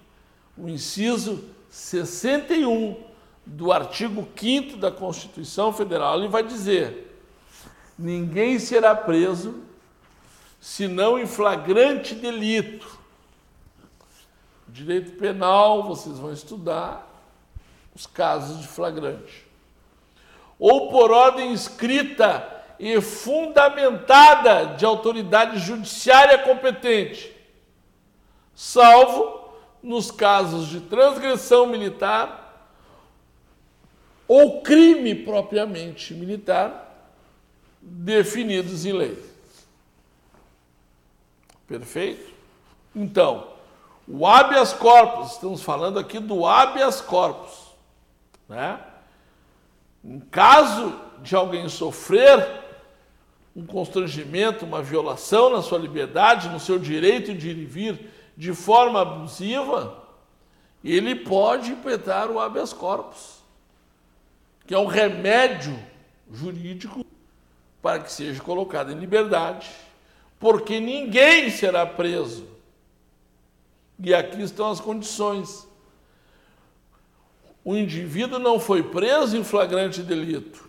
o 0.57 0.69
inciso 0.69 1.45
61 1.69 3.05
do 3.45 3.71
artigo 3.71 4.27
5 4.37 4.79
da 4.79 4.91
Constituição 4.91 5.73
Federal, 5.73 6.19
ele 6.19 6.29
vai 6.29 6.43
dizer: 6.43 7.21
ninguém 7.99 8.59
será 8.59 8.95
preso 8.95 9.63
senão 10.61 11.19
em 11.19 11.27
flagrante 11.27 12.15
delito. 12.15 12.97
Direito 14.67 15.13
penal, 15.13 15.85
vocês 15.85 16.19
vão 16.19 16.33
estudar 16.33 17.07
os 17.95 18.07
casos 18.07 18.61
de 18.61 18.67
flagrante. 18.67 19.47
Ou 20.59 20.91
por 20.91 21.11
ordem 21.11 21.53
escrita 21.53 22.56
e 22.79 23.01
fundamentada 23.01 24.75
de 24.77 24.85
autoridade 24.85 25.59
judiciária 25.59 26.39
competente, 26.39 27.35
salvo 28.55 29.51
nos 29.83 30.11
casos 30.11 30.69
de 30.69 30.81
transgressão 30.81 31.67
militar 31.67 32.71
ou 34.29 34.61
crime 34.63 35.15
propriamente 35.15 36.13
militar 36.13 37.15
definidos 37.81 38.85
em 38.85 38.93
lei. 38.93 39.25
Perfeito? 41.67 42.35
Então, 42.95 43.49
o 44.09 44.27
habeas 44.27 44.73
corpus, 44.73 45.33
estamos 45.33 45.63
falando 45.63 45.99
aqui 45.99 46.19
do 46.19 46.47
habeas 46.47 47.01
corpus, 47.01 47.75
né? 48.49 48.81
Em 50.05 50.21
caso 50.21 51.01
de 51.23 51.35
alguém 51.35 51.69
sofrer 51.69 52.66
um 53.57 53.65
constrangimento, 53.65 54.67
uma 54.67 54.83
violação 54.83 55.49
na 55.49 55.63
sua 55.63 55.79
liberdade, 55.79 56.51
no 56.51 56.61
seu 56.61 56.79
direito 56.79 57.35
de 57.35 57.49
ir 57.49 57.57
e 57.57 57.65
vir 57.65 58.11
de 58.37 58.53
forma 58.53 59.01
abusiva, 59.01 60.05
ele 60.85 61.17
pode 61.17 61.71
impetrar 61.71 62.31
o 62.31 62.39
habeas 62.39 62.75
corpus, 62.75 63.43
que 64.67 64.75
é 64.75 64.79
um 64.79 64.85
remédio 64.85 65.75
jurídico 66.31 67.03
para 67.81 68.01
que 68.01 68.13
seja 68.13 68.43
colocado 68.43 68.93
em 68.93 68.99
liberdade, 68.99 69.71
porque 70.39 70.79
ninguém 70.79 71.49
será 71.49 71.87
preso. 71.87 72.47
E 73.99 74.15
aqui 74.15 74.43
estão 74.43 74.71
as 74.71 74.81
condições. 74.81 75.67
O 77.65 77.75
indivíduo 77.75 78.39
não 78.39 78.61
foi 78.61 78.83
preso 78.83 79.35
em 79.35 79.43
flagrante 79.43 80.03
delito. 80.03 80.66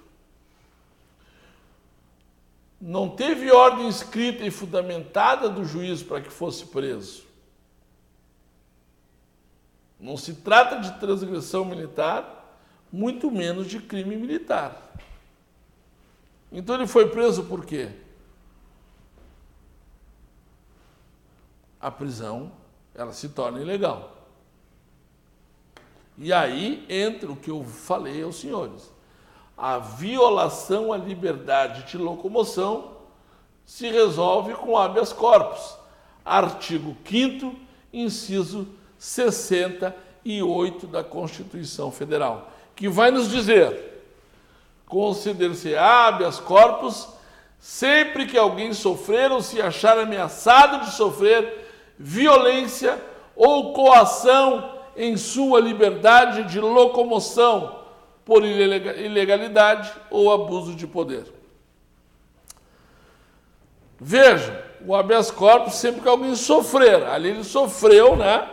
Não 2.79 3.09
teve 3.09 3.51
ordem 3.51 3.87
escrita 3.87 4.45
e 4.45 4.51
fundamentada 4.51 5.49
do 5.49 5.65
juiz 5.65 6.03
para 6.03 6.21
que 6.21 6.29
fosse 6.29 6.67
preso. 6.67 7.25
Não 9.99 10.15
se 10.15 10.35
trata 10.35 10.79
de 10.79 10.99
transgressão 10.99 11.65
militar, 11.65 12.55
muito 12.91 13.31
menos 13.31 13.67
de 13.67 13.79
crime 13.79 14.15
militar. 14.15 14.93
Então 16.51 16.75
ele 16.75 16.87
foi 16.87 17.09
preso 17.09 17.43
por 17.45 17.65
quê? 17.65 17.89
A 21.79 21.89
prisão, 21.89 22.51
ela 22.93 23.11
se 23.11 23.29
torna 23.29 23.59
ilegal. 23.59 24.15
E 26.17 26.31
aí 26.31 26.85
entra 26.89 27.31
o 27.31 27.35
que 27.35 27.49
eu 27.49 27.63
falei 27.63 28.23
aos 28.23 28.39
senhores. 28.39 28.91
A 29.57 29.79
violação 29.79 30.93
à 30.93 30.97
liberdade 30.97 31.83
de 31.89 31.97
locomoção 31.97 32.91
se 33.65 33.89
resolve 33.89 34.53
com 34.53 34.77
habeas 34.77 35.11
corpus. 35.11 35.75
Artigo 36.23 36.95
5 37.03 37.55
inciso 37.91 38.67
68 38.99 40.87
da 40.87 41.03
Constituição 41.03 41.91
Federal, 41.91 42.51
que 42.75 42.87
vai 42.87 43.09
nos 43.09 43.31
dizer: 43.31 44.03
conceder-se 44.85 45.75
habeas 45.75 46.39
corpus 46.39 47.07
sempre 47.59 48.27
que 48.27 48.37
alguém 48.37 48.73
sofrer 48.73 49.31
ou 49.31 49.41
se 49.41 49.59
achar 49.59 49.97
ameaçado 49.97 50.85
de 50.85 50.91
sofrer 50.91 51.65
violência 51.97 53.01
ou 53.35 53.73
coação 53.73 54.77
em 54.95 55.17
sua 55.17 55.59
liberdade 55.59 56.43
de 56.43 56.59
locomoção 56.59 57.76
por 58.27 58.43
ilegalidade 58.43 59.89
ou 60.11 60.33
abuso 60.33 60.75
de 60.75 60.85
poder. 60.85 61.23
Veja, 63.97 64.65
o 64.85 64.93
habeas 64.93 65.31
corpus 65.31 65.75
sempre 65.75 66.01
que 66.01 66.09
alguém 66.09 66.35
sofrer, 66.35 67.03
ali 67.05 67.29
ele 67.29 67.45
sofreu, 67.45 68.17
né? 68.17 68.45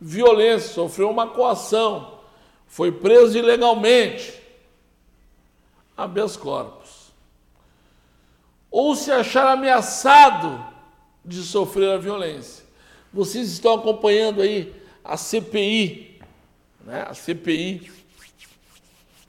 Violência, 0.00 0.70
sofreu 0.70 1.10
uma 1.10 1.26
coação, 1.26 2.20
foi 2.66 2.90
preso 2.90 3.36
ilegalmente. 3.36 4.32
Habeas 5.94 6.34
corpus. 6.34 7.12
Ou 8.70 8.96
se 8.96 9.12
achar 9.12 9.52
ameaçado 9.52 10.64
de 11.22 11.42
sofrer 11.42 11.90
a 11.90 11.98
violência. 11.98 12.64
Vocês 13.12 13.52
estão 13.52 13.74
acompanhando 13.74 14.40
aí 14.40 14.74
a 15.04 15.18
CPI, 15.18 16.18
né? 16.80 17.04
a 17.08 17.12
CPI, 17.12 17.95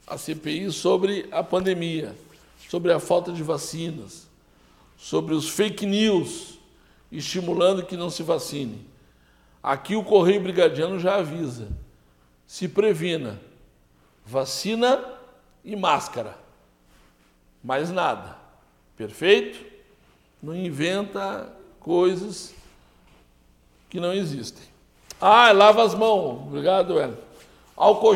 a 0.08 0.18
CPI 0.18 0.72
sobre 0.72 1.28
a 1.32 1.44
pandemia, 1.44 2.16
sobre 2.70 2.94
a 2.94 3.00
falta 3.00 3.34
de 3.34 3.44
vacinas, 3.44 4.26
sobre 4.98 5.36
os 5.36 5.50
fake 5.50 5.86
news, 5.86 6.58
estimulando 7.12 7.86
que 7.86 7.98
não 7.98 8.10
se 8.10 8.24
vacine. 8.24 8.88
Aqui 9.62 9.96
o 9.96 10.04
Correio 10.04 10.42
Brigadiano 10.42 10.98
já 10.98 11.18
avisa: 11.18 11.68
se 12.48 12.70
previna, 12.70 13.40
vacina 14.26 15.04
e 15.64 15.76
máscara, 15.76 16.38
mais 17.62 17.92
nada. 17.92 18.38
Perfeito? 18.96 19.64
Não 20.42 20.56
inventa 20.56 21.54
coisas 21.80 22.54
que 23.90 24.00
não 24.00 24.14
existem. 24.14 24.64
Ah, 25.20 25.52
lava 25.52 25.84
as 25.84 25.94
mãos. 25.94 26.48
Obrigado, 26.48 27.00
Hélio. 27.00 27.18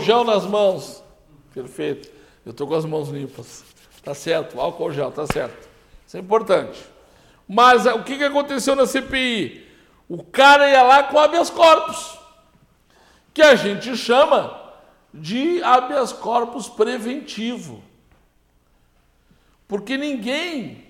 Gel 0.01 0.23
nas 0.23 0.45
mãos. 0.45 1.00
Perfeito. 1.53 2.09
Eu 2.45 2.51
estou 2.51 2.67
com 2.67 2.75
as 2.75 2.85
mãos 2.85 3.09
limpas. 3.09 3.63
Tá 4.03 4.13
certo, 4.13 4.59
álcool 4.59 4.91
gel, 4.91 5.11
tá 5.11 5.27
certo. 5.27 5.69
Isso 6.07 6.17
é 6.17 6.19
importante. 6.19 6.83
Mas 7.47 7.85
o 7.85 8.03
que, 8.03 8.17
que 8.17 8.23
aconteceu 8.23 8.75
na 8.75 8.85
CPI? 8.87 9.67
O 10.09 10.23
cara 10.23 10.69
ia 10.69 10.81
lá 10.81 11.03
com 11.03 11.19
habeas 11.19 11.49
corpus, 11.49 12.17
que 13.33 13.41
a 13.41 13.55
gente 13.55 13.95
chama 13.95 14.59
de 15.13 15.61
habeas 15.61 16.11
corpus 16.11 16.67
preventivo. 16.67 17.83
Porque 19.67 19.97
ninguém 19.97 20.85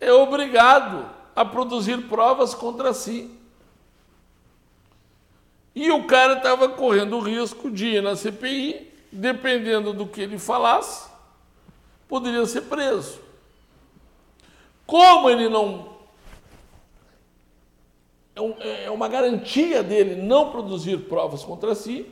é 0.00 0.12
obrigado 0.12 1.08
a 1.36 1.44
produzir 1.44 2.08
provas 2.08 2.54
contra 2.54 2.92
si. 2.94 3.30
E 5.74 5.90
o 5.90 6.04
cara 6.04 6.34
estava 6.34 6.68
correndo 6.68 7.16
o 7.16 7.20
risco 7.20 7.70
de 7.70 7.86
ir 7.86 8.02
na 8.02 8.14
CPI, 8.14 8.93
dependendo 9.14 9.92
do 9.92 10.06
que 10.06 10.20
ele 10.20 10.38
falasse, 10.38 11.08
poderia 12.08 12.44
ser 12.46 12.62
preso. 12.62 13.20
Como 14.86 15.30
ele 15.30 15.48
não. 15.48 15.94
É, 18.60 18.84
é 18.84 18.90
uma 18.90 19.08
garantia 19.08 19.82
dele 19.82 20.20
não 20.20 20.50
produzir 20.50 20.98
provas 21.08 21.44
contra 21.44 21.74
si, 21.74 22.06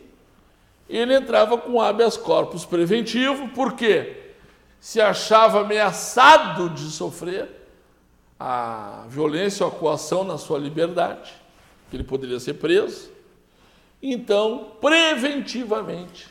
ele 0.88 1.14
entrava 1.14 1.58
com 1.58 1.80
habeas 1.80 2.16
corpus 2.16 2.64
preventivo, 2.64 3.48
porque 3.48 4.34
se 4.80 5.00
achava 5.00 5.60
ameaçado 5.60 6.70
de 6.70 6.90
sofrer 6.90 7.48
a 8.38 9.04
violência 9.08 9.66
ou 9.66 9.72
a 9.72 9.74
coação 9.74 10.24
na 10.24 10.38
sua 10.38 10.58
liberdade, 10.58 11.32
que 11.90 11.96
ele 11.96 12.04
poderia 12.04 12.38
ser 12.38 12.54
preso 12.54 13.12
então, 14.02 14.72
preventivamente, 14.80 16.26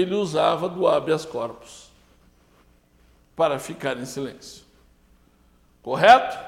ele 0.00 0.14
usava 0.14 0.68
do 0.68 0.86
habeas 0.88 1.24
corpus 1.24 1.90
para 3.36 3.58
ficar 3.58 3.96
em 3.98 4.04
silêncio. 4.04 4.64
Correto? 5.82 6.38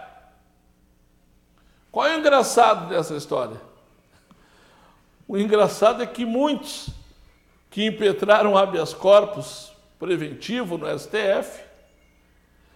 Qual 1.91 2.07
é 2.07 2.17
o 2.17 2.21
engraçado 2.21 2.89
dessa 2.89 3.15
história? 3.15 3.61
O 5.27 5.37
engraçado 5.37 6.03
é 6.03 6.07
que 6.07 6.25
muitos 6.25 6.89
que 7.71 7.85
impetraram 7.85 8.57
habeas 8.57 8.95
corpus 8.95 9.73
preventivo 9.99 10.79
no 10.79 10.99
STF 10.99 11.63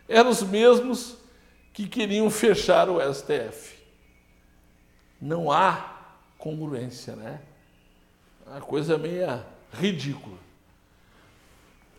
eram 0.08 0.30
os 0.30 0.42
mesmos 0.42 1.16
que 1.72 1.86
queriam 1.86 2.28
fechar 2.30 2.88
o 2.88 2.98
STF. 3.12 3.78
Não 5.20 5.50
há 5.50 5.94
congruência, 6.38 7.14
né? 7.14 7.40
Uma 8.46 8.60
coisa 8.60 8.96
meia 8.96 9.46
ridícula. 9.72 10.47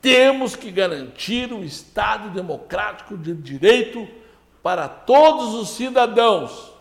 Temos 0.02 0.56
que 0.56 0.72
garantir 0.72 1.52
o 1.52 1.64
Estado 1.64 2.30
democrático 2.30 3.18
de 3.18 3.34
direito 3.34 4.08
para 4.64 4.88
todos 4.88 5.54
os 5.54 5.70
cidadãos. 5.70 6.72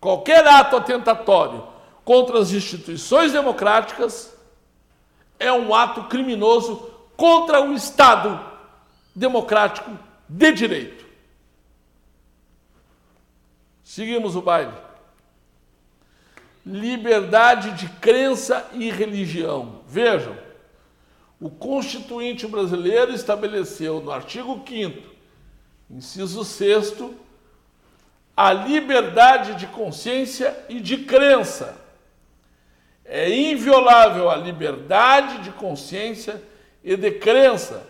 Qualquer 0.00 0.46
ato 0.46 0.76
atentatório 0.76 1.66
contra 2.04 2.38
as 2.38 2.52
instituições 2.52 3.32
democráticas 3.32 4.36
é 5.38 5.52
um 5.52 5.74
ato 5.74 6.04
criminoso 6.04 6.90
contra 7.16 7.60
o 7.60 7.72
Estado 7.72 8.40
democrático 9.14 9.90
de 10.28 10.52
direito. 10.52 11.04
Seguimos 13.82 14.34
o 14.34 14.42
baile 14.42 14.86
liberdade 16.66 17.70
de 17.74 17.88
crença 18.00 18.68
e 18.72 18.90
religião. 18.90 19.82
Vejam, 19.86 20.36
o 21.40 21.50
Constituinte 21.50 22.46
brasileiro 22.46 23.12
estabeleceu 23.12 24.00
no 24.00 24.10
artigo 24.10 24.62
5, 24.66 25.02
inciso 25.90 26.44
6, 26.44 26.94
a 28.36 28.52
liberdade 28.52 29.54
de 29.54 29.66
consciência 29.66 30.56
e 30.68 30.80
de 30.80 30.98
crença. 30.98 31.76
É 33.04 33.30
inviolável 33.30 34.30
a 34.30 34.36
liberdade 34.36 35.42
de 35.42 35.50
consciência 35.50 36.42
e 36.82 36.96
de 36.96 37.12
crença, 37.12 37.86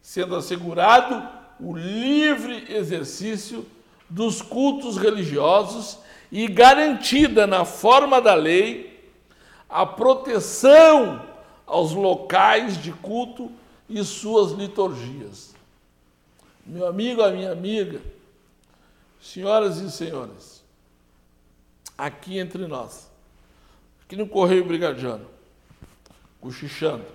sendo 0.00 0.36
assegurado 0.36 1.28
o 1.60 1.76
livre 1.76 2.72
exercício 2.72 3.66
dos 4.08 4.40
cultos 4.40 4.96
religiosos 4.96 5.98
e 6.30 6.46
garantida 6.46 7.46
na 7.46 7.64
forma 7.64 8.20
da 8.20 8.34
lei 8.34 9.12
a 9.68 9.84
proteção 9.84 11.33
aos 11.66 11.92
locais 11.92 12.80
de 12.80 12.92
culto 12.92 13.50
e 13.88 14.02
suas 14.04 14.52
liturgias. 14.52 15.54
Meu 16.66 16.86
amigo, 16.86 17.22
a 17.22 17.30
minha 17.30 17.52
amiga, 17.52 18.00
senhoras 19.20 19.78
e 19.78 19.90
senhores, 19.90 20.64
aqui 21.96 22.38
entre 22.38 22.66
nós, 22.66 23.10
que 24.08 24.16
no 24.16 24.26
Correio 24.26 24.64
Brigadiano, 24.64 25.26
cochichando. 26.40 27.06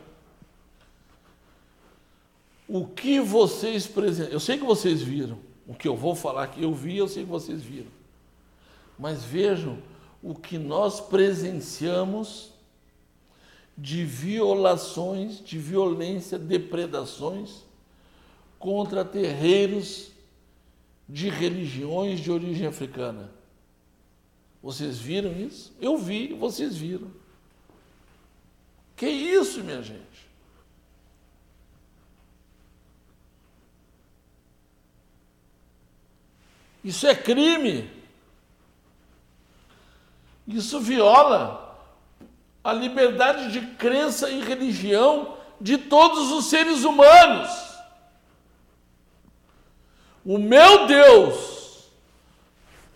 O 2.68 2.86
que 2.86 3.20
vocês 3.20 3.88
presenciaram? 3.88 4.34
Eu 4.34 4.40
sei 4.40 4.58
que 4.58 4.66
vocês 4.66 5.02
viram. 5.02 5.40
O 5.68 5.74
que 5.74 5.88
eu 5.88 5.96
vou 5.96 6.16
falar 6.16 6.44
aqui, 6.44 6.64
eu 6.64 6.74
vi, 6.74 6.98
eu 6.98 7.08
sei 7.08 7.24
que 7.24 7.30
vocês 7.30 7.62
viram. 7.62 7.92
Mas 8.98 9.24
vejam 9.24 9.78
o 10.22 10.36
que 10.36 10.58
nós 10.58 11.00
presenciamos 11.00 12.52
de 13.82 14.04
violações, 14.04 15.40
de 15.44 15.58
violência, 15.58 16.38
depredações 16.38 17.64
contra 18.58 19.06
terreiros 19.06 20.12
de 21.08 21.30
religiões 21.30 22.20
de 22.20 22.30
origem 22.30 22.68
africana. 22.68 23.32
Vocês 24.62 25.00
viram 25.00 25.32
isso? 25.32 25.74
Eu 25.80 25.98
vi, 25.98 26.34
vocês 26.34 26.76
viram. 26.76 27.10
Que 28.98 29.08
isso, 29.08 29.64
minha 29.64 29.82
gente? 29.82 30.28
Isso 36.84 37.08
é 37.08 37.16
crime. 37.16 37.90
Isso 40.46 40.82
viola 40.82 41.69
a 42.64 42.74
liberdade 42.74 43.52
de 43.52 43.62
crença 43.76 44.30
e 44.30 44.42
religião 44.42 45.38
de 45.60 45.78
todos 45.78 46.32
os 46.32 46.46
seres 46.46 46.84
humanos. 46.84 47.50
O 50.26 50.38
meu 50.38 50.86
Deus, 50.86 51.90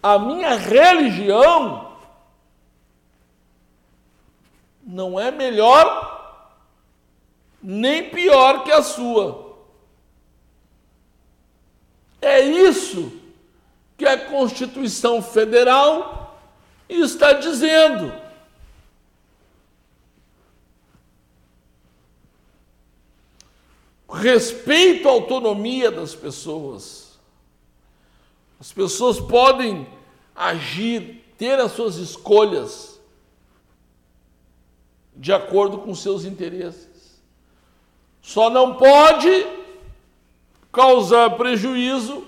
a 0.01 0.19
minha 0.19 0.55
religião, 0.55 1.93
não 4.85 5.19
é 5.19 5.31
melhor 5.31 6.11
nem 7.61 8.09
pior 8.09 8.63
que 8.65 8.71
a 8.71 8.83
sua. 8.83 9.57
É 12.21 12.41
isso 12.41 13.11
que 13.97 14.05
a 14.05 14.29
Constituição 14.29 15.21
Federal 15.21 16.37
está 16.89 17.33
dizendo. 17.33 18.22
Respeito 24.13 25.07
à 25.07 25.11
autonomia 25.11 25.89
das 25.89 26.13
pessoas. 26.13 27.19
As 28.59 28.71
pessoas 28.71 29.19
podem 29.19 29.87
agir, 30.35 31.25
ter 31.37 31.59
as 31.59 31.71
suas 31.71 31.95
escolhas 31.95 32.99
de 35.15 35.33
acordo 35.33 35.79
com 35.79 35.93
seus 35.93 36.25
interesses. 36.25 37.21
Só 38.21 38.49
não 38.49 38.75
pode 38.75 39.45
causar 40.71 41.31
prejuízo 41.31 42.25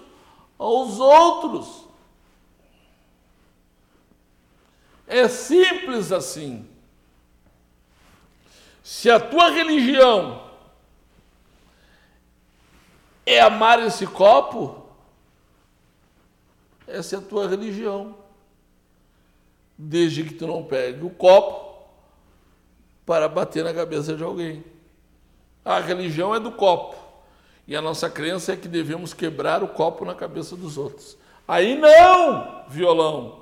aos 0.58 1.00
outros. 1.00 1.86
É 5.08 5.28
simples 5.28 6.12
assim. 6.12 6.68
Se 8.84 9.10
a 9.10 9.20
tua 9.20 9.50
religião 9.52 10.45
é 13.26 13.40
amar 13.40 13.82
esse 13.82 14.06
copo? 14.06 14.84
Essa 16.88 17.16
é 17.16 17.20
a 17.20 17.22
tua 17.22 17.48
religião. 17.48 18.16
Desde 19.78 20.24
que 20.24 20.34
tu 20.34 20.48
não 20.48 20.64
pegue 20.64 21.06
o 21.06 21.10
copo 21.10 21.86
para 23.06 23.28
bater 23.28 23.64
na 23.64 23.74
cabeça 23.74 24.16
de 24.16 24.24
alguém. 24.24 24.64
A 25.64 25.80
religião 25.80 26.34
é 26.34 26.40
do 26.40 26.52
copo. 26.52 26.96
E 27.68 27.76
a 27.76 27.82
nossa 27.82 28.10
crença 28.10 28.54
é 28.54 28.56
que 28.56 28.68
devemos 28.68 29.14
quebrar 29.14 29.64
o 29.64 29.68
copo 29.68 30.06
na 30.06 30.14
cabeça 30.14 30.56
dos 30.56 30.78
outros. 30.78 31.18
Aí 31.48 31.76
não, 31.76 32.64
violão. 32.68 33.42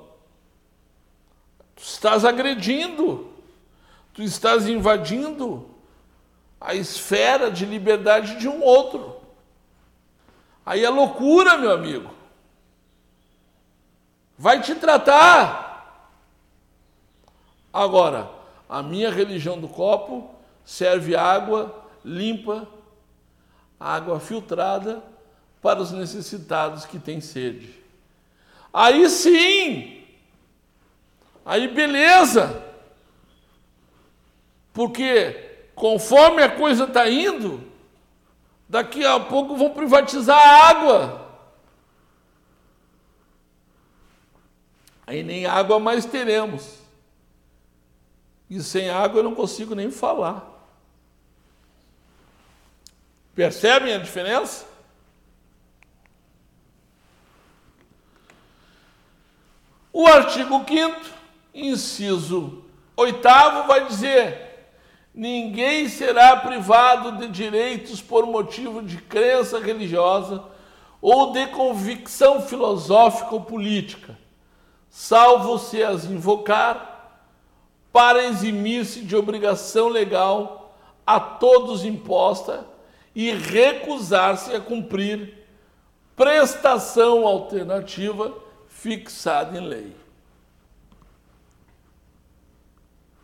Tu 1.76 1.82
estás 1.82 2.24
agredindo. 2.24 3.30
Tu 4.14 4.22
estás 4.22 4.66
invadindo 4.66 5.68
a 6.60 6.74
esfera 6.74 7.50
de 7.50 7.66
liberdade 7.66 8.38
de 8.38 8.48
um 8.48 8.62
outro. 8.62 9.13
Aí 10.64 10.84
é 10.84 10.88
loucura, 10.88 11.58
meu 11.58 11.72
amigo. 11.72 12.10
Vai 14.38 14.60
te 14.60 14.74
tratar. 14.74 15.64
Agora, 17.72 18.30
a 18.68 18.82
minha 18.82 19.10
religião 19.10 19.60
do 19.60 19.68
copo 19.68 20.34
serve 20.64 21.14
água 21.14 21.84
limpa, 22.04 22.66
água 23.78 24.20
filtrada 24.20 25.02
para 25.60 25.80
os 25.80 25.92
necessitados 25.92 26.84
que 26.84 26.98
têm 26.98 27.20
sede. 27.20 27.74
Aí 28.72 29.08
sim, 29.08 30.02
aí 31.44 31.68
beleza, 31.68 32.62
porque 34.72 35.68
conforme 35.74 36.42
a 36.42 36.50
coisa 36.50 36.84
está 36.84 37.08
indo, 37.08 37.62
Daqui 38.74 39.06
a 39.06 39.20
pouco 39.20 39.54
vão 39.54 39.70
privatizar 39.70 40.36
a 40.36 40.68
água. 40.68 41.30
Aí 45.06 45.22
nem 45.22 45.46
água 45.46 45.78
mais 45.78 46.04
teremos. 46.04 46.80
E 48.50 48.60
sem 48.60 48.90
água 48.90 49.20
eu 49.20 49.22
não 49.22 49.32
consigo 49.32 49.76
nem 49.76 49.92
falar. 49.92 50.44
Percebem 53.32 53.94
a 53.94 53.98
diferença? 53.98 54.66
O 59.92 60.04
artigo 60.08 60.64
5, 60.66 61.00
inciso 61.54 62.64
8, 62.96 63.22
vai 63.68 63.86
dizer 63.86 64.43
Ninguém 65.14 65.88
será 65.88 66.36
privado 66.36 67.12
de 67.18 67.28
direitos 67.28 68.02
por 68.02 68.26
motivo 68.26 68.82
de 68.82 68.96
crença 68.96 69.60
religiosa 69.60 70.42
ou 71.00 71.30
de 71.30 71.46
convicção 71.48 72.42
filosófica 72.42 73.32
ou 73.32 73.42
política, 73.42 74.18
salvo 74.90 75.58
se 75.58 75.82
as 75.84 76.04
invocar 76.04 77.20
para 77.92 78.24
eximir-se 78.24 79.02
de 79.02 79.14
obrigação 79.14 79.88
legal 79.88 80.76
a 81.06 81.20
todos 81.20 81.84
imposta 81.84 82.66
e 83.14 83.30
recusar-se 83.30 84.52
a 84.52 84.60
cumprir 84.60 85.46
prestação 86.16 87.24
alternativa 87.24 88.34
fixada 88.66 89.56
em 89.56 89.64
lei. 89.64 89.96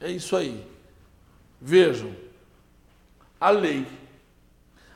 É 0.00 0.08
isso 0.08 0.36
aí. 0.36 0.69
Vejam, 1.60 2.14
a 3.40 3.50
lei, 3.50 3.86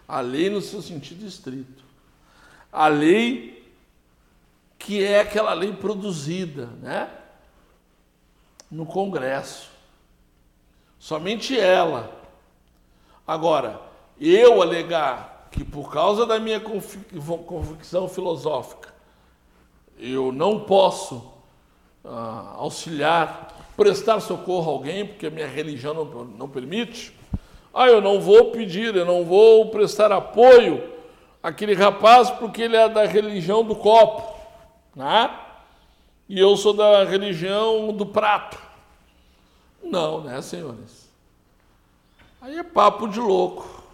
a 0.09 0.21
lei 0.21 0.49
no 0.49 0.61
seu 0.61 0.81
sentido 0.81 1.27
estrito, 1.27 1.85
a 2.73 2.89
lei 2.89 3.55
que 4.79 5.03
é 5.03 5.21
aquela 5.21 5.55
lei 5.55 5.73
produzida, 5.73 6.67
né? 6.81 7.11
No 8.71 8.85
Congresso. 8.85 9.71
Somente 10.99 11.59
ela. 11.59 12.21
Agora, 13.27 13.81
eu 14.21 14.61
alegar 14.61 15.49
que 15.51 15.65
por 15.65 15.91
causa 15.91 16.27
da 16.27 16.39
minha 16.39 16.61
convicção 16.61 18.09
filosófica 18.09 18.93
eu 19.97 20.33
não 20.33 20.61
posso 20.61 21.17
uh, 22.05 22.57
auxiliar 22.57 23.64
prestar 23.77 24.20
socorro 24.20 24.70
a 24.70 24.75
alguém, 24.75 25.07
porque 25.07 25.27
a 25.27 25.31
minha 25.31 25.47
religião 25.47 25.95
não, 25.95 26.05
não 26.25 26.49
permite. 26.49 27.12
Ah, 27.72 27.89
eu 27.89 28.01
não 28.01 28.20
vou 28.20 28.51
pedir, 28.53 28.95
eu 28.95 29.05
não 29.05 29.25
vou 29.25 29.70
prestar 29.70 30.12
apoio 30.12 30.93
àquele 31.43 31.75
rapaz 31.75 32.31
porque 32.31 32.62
ele 32.62 32.77
é 32.77 32.89
da 32.89 33.05
religião 33.05 33.64
do 33.64 33.75
copo, 33.75 34.39
né? 34.95 35.41
E 36.29 36.39
eu 36.39 36.57
sou 36.57 36.72
da 36.72 37.05
religião 37.05 37.93
do 37.93 38.07
prato. 38.07 38.59
Não, 39.83 40.22
né, 40.22 40.41
senhores? 40.41 41.11
Aí 42.41 42.59
é 42.59 42.62
papo 42.62 43.09
de 43.09 43.18
louco. 43.18 43.85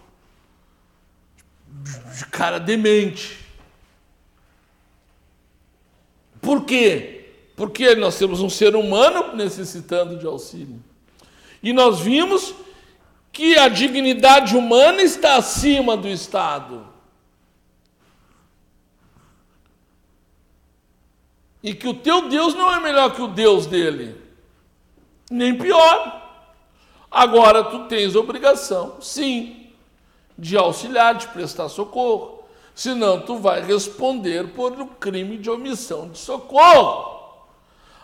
De 2.17 2.25
cara 2.27 2.59
demente. 2.59 3.39
Por 6.41 6.65
quê? 6.65 7.20
Porque 7.61 7.93
nós 7.93 8.17
temos 8.17 8.41
um 8.41 8.49
ser 8.49 8.75
humano 8.75 9.35
necessitando 9.35 10.17
de 10.17 10.25
auxílio. 10.25 10.83
E 11.61 11.71
nós 11.71 11.99
vimos 11.99 12.55
que 13.31 13.55
a 13.55 13.67
dignidade 13.67 14.57
humana 14.57 15.03
está 15.03 15.35
acima 15.35 15.95
do 15.95 16.07
Estado. 16.07 16.87
E 21.61 21.75
que 21.75 21.87
o 21.87 21.93
teu 21.93 22.27
Deus 22.27 22.55
não 22.55 22.73
é 22.73 22.79
melhor 22.79 23.13
que 23.13 23.21
o 23.21 23.27
Deus 23.27 23.67
dele. 23.67 24.19
nem 25.29 25.55
pior. 25.55 26.19
Agora 27.11 27.63
tu 27.65 27.87
tens 27.87 28.15
obrigação, 28.15 28.99
sim, 28.99 29.67
de 30.35 30.57
auxiliar, 30.57 31.13
de 31.13 31.27
prestar 31.27 31.69
socorro. 31.69 32.43
Senão 32.73 33.21
tu 33.21 33.37
vai 33.37 33.61
responder 33.61 34.47
por 34.47 34.71
um 34.71 34.87
crime 34.87 35.37
de 35.37 35.47
omissão 35.47 36.09
de 36.09 36.17
socorro. 36.17 37.20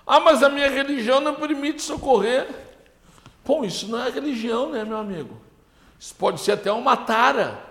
Ah, 0.07 0.21
mas 0.21 0.41
a 0.41 0.47
minha 0.47 0.69
religião 0.69 1.19
não 1.19 1.35
permite 1.35 1.81
socorrer. 1.81 2.47
Bom, 3.43 3.65
isso 3.65 3.89
não 3.89 3.99
é 3.99 4.09
religião, 4.09 4.69
né, 4.71 4.85
meu 4.85 4.97
amigo? 4.97 5.37
Isso 5.99 6.15
pode 6.15 6.39
ser 6.39 6.53
até 6.53 6.71
uma 6.71 6.95
tara. 6.95 7.61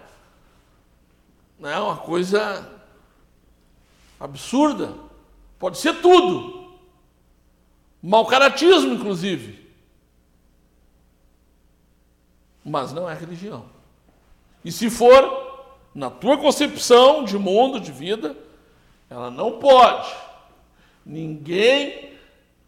Né? 1.58 1.78
Uma 1.78 1.96
coisa 1.96 2.70
absurda. 4.20 4.92
Pode 5.58 5.78
ser 5.78 6.02
tudo. 6.02 6.76
Mal 8.02 8.26
caratismo, 8.26 8.92
inclusive. 8.92 9.66
Mas 12.62 12.92
não 12.92 13.08
é 13.08 13.14
religião. 13.14 13.64
E 14.62 14.70
se 14.70 14.90
for, 14.90 15.74
na 15.94 16.10
tua 16.10 16.36
concepção 16.36 17.24
de 17.24 17.38
mundo, 17.38 17.80
de 17.80 17.92
vida, 17.92 18.36
ela 19.08 19.30
não 19.30 19.58
pode. 19.58 20.14
Ninguém 21.04 22.05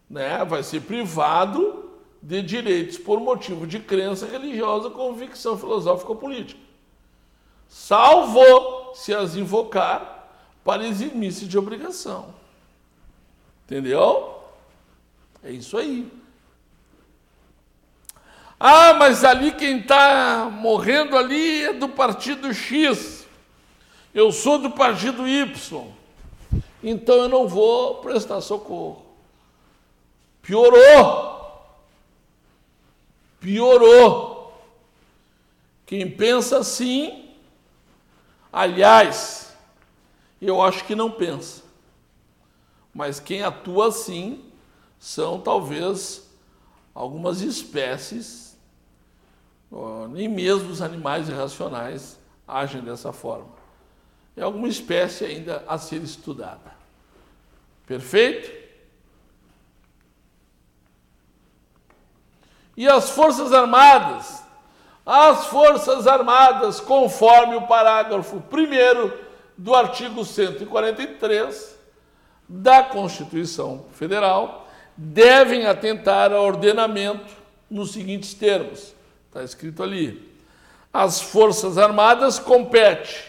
né, 0.09 0.43
vai 0.43 0.63
ser 0.63 0.81
privado 0.81 1.89
de 2.21 2.41
direitos 2.41 2.97
por 2.97 3.19
motivo 3.19 3.67
de 3.67 3.79
crença 3.79 4.25
religiosa, 4.25 4.89
convicção 4.89 5.57
filosófica 5.57 6.09
ou 6.09 6.17
política. 6.17 6.59
Salvo 7.67 8.95
se 8.95 9.13
as 9.13 9.35
invocar 9.35 10.27
para 10.63 10.85
eximir-se 10.85 11.45
de 11.45 11.57
obrigação. 11.57 12.33
Entendeu? 13.65 14.39
É 15.43 15.51
isso 15.51 15.77
aí. 15.77 16.11
Ah, 18.59 18.93
mas 18.95 19.23
ali 19.23 19.51
quem 19.51 19.79
está 19.79 20.49
morrendo 20.51 21.15
ali 21.15 21.63
é 21.63 21.73
do 21.73 21.87
partido 21.87 22.53
X. 22.53 23.25
Eu 24.13 24.31
sou 24.31 24.57
do 24.57 24.71
partido 24.71 25.27
Y. 25.27 25.87
Então 26.83 27.15
eu 27.15 27.29
não 27.29 27.47
vou 27.47 27.95
prestar 27.95 28.41
socorro. 28.41 29.08
Piorou. 30.49 31.77
Piorou. 33.39 34.51
Quem 35.85 36.09
pensa 36.09 36.57
assim, 36.57 37.35
aliás, 38.51 39.55
eu 40.41 40.59
acho 40.59 40.85
que 40.85 40.95
não 40.95 41.11
pensa. 41.11 41.61
Mas 42.91 43.19
quem 43.19 43.43
atua 43.43 43.89
assim 43.89 44.43
são 44.97 45.39
talvez 45.39 46.27
algumas 46.95 47.41
espécies, 47.41 48.57
nem 50.09 50.27
mesmo 50.27 50.71
os 50.71 50.81
animais 50.81 51.29
irracionais 51.29 52.17
agem 52.47 52.81
dessa 52.81 53.13
forma. 53.13 53.51
É 54.35 54.41
alguma 54.41 54.67
espécie 54.67 55.25
ainda 55.25 55.63
a 55.67 55.77
ser 55.77 56.01
estudada. 56.01 56.75
Perfeito? 57.85 58.58
E 62.79 62.87
as 62.87 63.09
Forças 63.09 63.51
Armadas? 63.51 64.41
As 65.05 65.47
Forças 65.47 66.07
Armadas, 66.07 66.79
conforme 66.79 67.57
o 67.57 67.67
parágrafo 67.67 68.37
1 68.37 69.11
do 69.57 69.75
artigo 69.75 70.23
143 70.23 71.77
da 72.47 72.81
Constituição 72.81 73.83
Federal, 73.91 74.65
devem 74.95 75.65
atentar 75.65 76.31
ao 76.31 76.45
ordenamento 76.45 77.29
nos 77.69 77.91
seguintes 77.91 78.33
termos. 78.33 78.95
Está 79.27 79.43
escrito 79.43 79.83
ali. 79.83 80.31
As 80.93 81.19
Forças 81.19 81.77
Armadas 81.77 82.39
compete, 82.39 83.25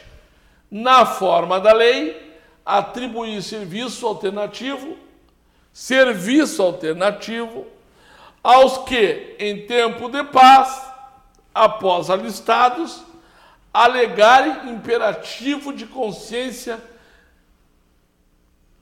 na 0.71 1.05
forma 1.05 1.59
da 1.59 1.73
lei, 1.73 2.39
atribuir 2.65 3.43
serviço 3.43 4.07
alternativo, 4.07 4.97
serviço 5.73 6.63
alternativo 6.63 7.67
aos 8.43 8.79
que, 8.79 9.37
em 9.39 9.67
tempo 9.67 10.09
de 10.09 10.25
paz, 10.25 10.91
após 11.55 12.11
alistados, 12.11 13.03
alegarem 13.73 14.71
imperativo 14.71 15.73
de 15.73 15.87
consciência, 15.87 16.83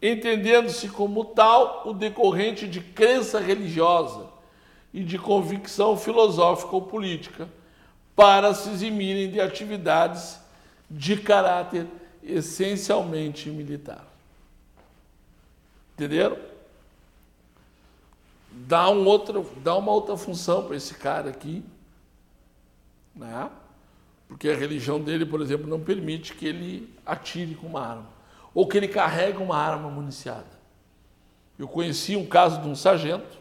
entendendo-se 0.01 0.89
como 0.89 1.25
tal 1.25 1.83
o 1.87 1.93
decorrente 1.93 2.67
de 2.67 2.81
crença 2.81 3.41
religiosa 3.41 4.27
e 4.95 5.03
de 5.03 5.19
convicção 5.19 5.97
filosófica 5.97 6.75
ou 6.75 6.83
política, 6.83 7.49
para 8.15 8.55
se 8.55 8.71
eximirem 8.71 9.31
de 9.31 9.41
atividades 9.41 10.41
de 10.91 11.17
caráter 11.17 11.87
essencialmente 12.23 13.51
militar. 13.51 14.05
Entenderam? 15.95 16.48
Dá, 18.67 18.91
um 18.91 19.05
outro, 19.07 19.47
dá 19.63 19.77
uma 19.77 19.93
outra 19.93 20.17
função 20.17 20.65
para 20.65 20.77
esse 20.77 20.95
cara 20.95 21.31
aqui, 21.31 21.65
né? 23.15 23.51
Porque 24.27 24.49
a 24.49 24.57
religião 24.57 25.01
dele, 25.01 25.25
por 25.25 25.41
exemplo, 25.41 25.67
não 25.67 25.81
permite 25.81 26.35
que 26.35 26.47
ele 26.47 26.95
atire 27.07 27.55
com 27.55 27.67
uma 27.67 27.81
arma. 27.81 28.07
Ou 28.55 28.67
que 28.67 28.77
ele 28.77 28.89
carregue 28.89 29.39
uma 29.39 29.57
arma 29.57 29.89
municiada. 29.89 30.59
Eu 31.59 31.67
conheci 31.67 32.17
um 32.17 32.27
caso 32.27 32.61
de 32.61 32.69
um 32.69 32.75
sargento, 32.75 33.39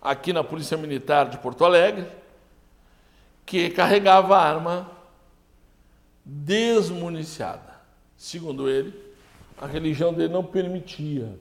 aqui 0.00 0.32
na 0.32 0.42
Polícia 0.42 0.76
Militar 0.76 1.28
de 1.28 1.38
Porto 1.38 1.64
Alegre, 1.64 2.06
que 3.44 3.70
carregava 3.70 4.36
arma 4.36 4.90
desmuniciada. 6.24 7.72
Segundo 8.16 8.68
ele, 8.68 8.94
a 9.60 9.66
religião 9.66 10.12
dele 10.12 10.32
não 10.32 10.44
permitia. 10.44 11.38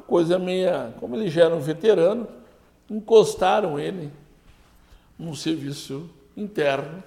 Uma 0.00 0.02
coisa 0.02 0.38
meia. 0.38 0.94
Como 0.98 1.14
ele 1.14 1.28
já 1.28 1.44
era 1.44 1.54
um 1.54 1.60
veterano, 1.60 2.26
encostaram 2.88 3.78
ele 3.78 4.10
num 5.18 5.34
serviço 5.34 6.08
interno, 6.34 7.02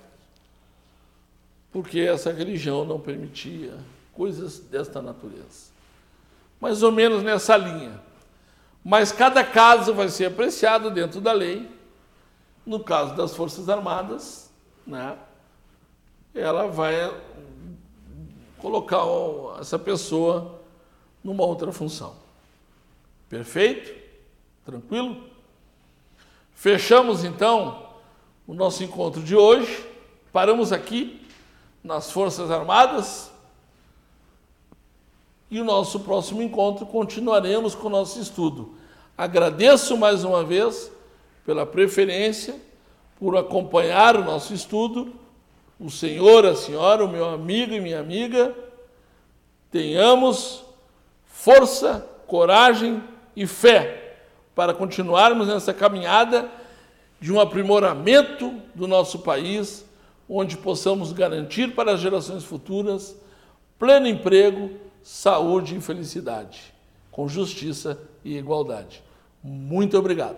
porque 1.71 2.01
essa 2.01 2.31
religião 2.31 2.85
não 2.85 2.99
permitia 2.99 3.73
coisas 4.13 4.59
desta 4.59 5.01
natureza. 5.01 5.71
Mais 6.61 6.83
ou 6.83 6.91
menos 6.91 7.23
nessa 7.23 7.57
linha. 7.57 7.99
Mas 8.85 9.11
cada 9.11 9.43
caso 9.43 9.91
vai 9.91 10.07
ser 10.09 10.25
apreciado 10.25 10.91
dentro 10.91 11.19
da 11.19 11.33
lei. 11.33 11.67
No 12.63 12.79
caso 12.79 13.15
das 13.15 13.35
Forças 13.35 13.67
Armadas, 13.69 14.51
né, 14.85 15.17
ela 16.35 16.67
vai 16.67 17.11
colocar 18.59 19.03
essa 19.59 19.79
pessoa 19.79 20.61
numa 21.23 21.43
outra 21.43 21.71
função. 21.71 22.22
Perfeito? 23.33 23.91
Tranquilo? 24.63 25.23
Fechamos 26.53 27.23
então 27.23 27.89
o 28.45 28.53
nosso 28.53 28.83
encontro 28.83 29.23
de 29.23 29.35
hoje. 29.35 29.83
Paramos 30.31 30.71
aqui 30.71 31.19
nas 31.83 32.11
Forças 32.11 32.51
Armadas 32.51 33.31
e 35.49 35.59
o 35.59 35.63
nosso 35.63 36.01
próximo 36.01 36.43
encontro 36.43 36.85
continuaremos 36.85 37.73
com 37.73 37.87
o 37.87 37.89
nosso 37.89 38.19
estudo. 38.19 38.75
Agradeço 39.17 39.97
mais 39.97 40.23
uma 40.23 40.43
vez 40.43 40.91
pela 41.43 41.65
preferência, 41.65 42.61
por 43.17 43.35
acompanhar 43.35 44.15
o 44.15 44.23
nosso 44.23 44.53
estudo. 44.53 45.11
O 45.79 45.89
senhor, 45.89 46.45
a 46.45 46.55
senhora, 46.55 47.03
o 47.03 47.09
meu 47.09 47.27
amigo 47.27 47.73
e 47.73 47.81
minha 47.81 47.99
amiga, 47.99 48.55
tenhamos 49.71 50.63
força, 51.25 52.07
coragem 52.27 53.01
e 53.35 53.47
fé 53.47 54.17
para 54.55 54.73
continuarmos 54.73 55.47
nessa 55.47 55.73
caminhada 55.73 56.49
de 57.19 57.31
um 57.31 57.39
aprimoramento 57.39 58.53
do 58.75 58.87
nosso 58.87 59.19
país, 59.19 59.85
onde 60.27 60.57
possamos 60.57 61.11
garantir 61.11 61.73
para 61.73 61.93
as 61.93 61.99
gerações 61.99 62.43
futuras 62.43 63.15
pleno 63.79 64.07
emprego, 64.07 64.71
saúde 65.01 65.75
e 65.75 65.81
felicidade, 65.81 66.73
com 67.11 67.27
justiça 67.27 67.99
e 68.23 68.37
igualdade. 68.37 69.03
Muito 69.43 69.97
obrigado. 69.97 70.37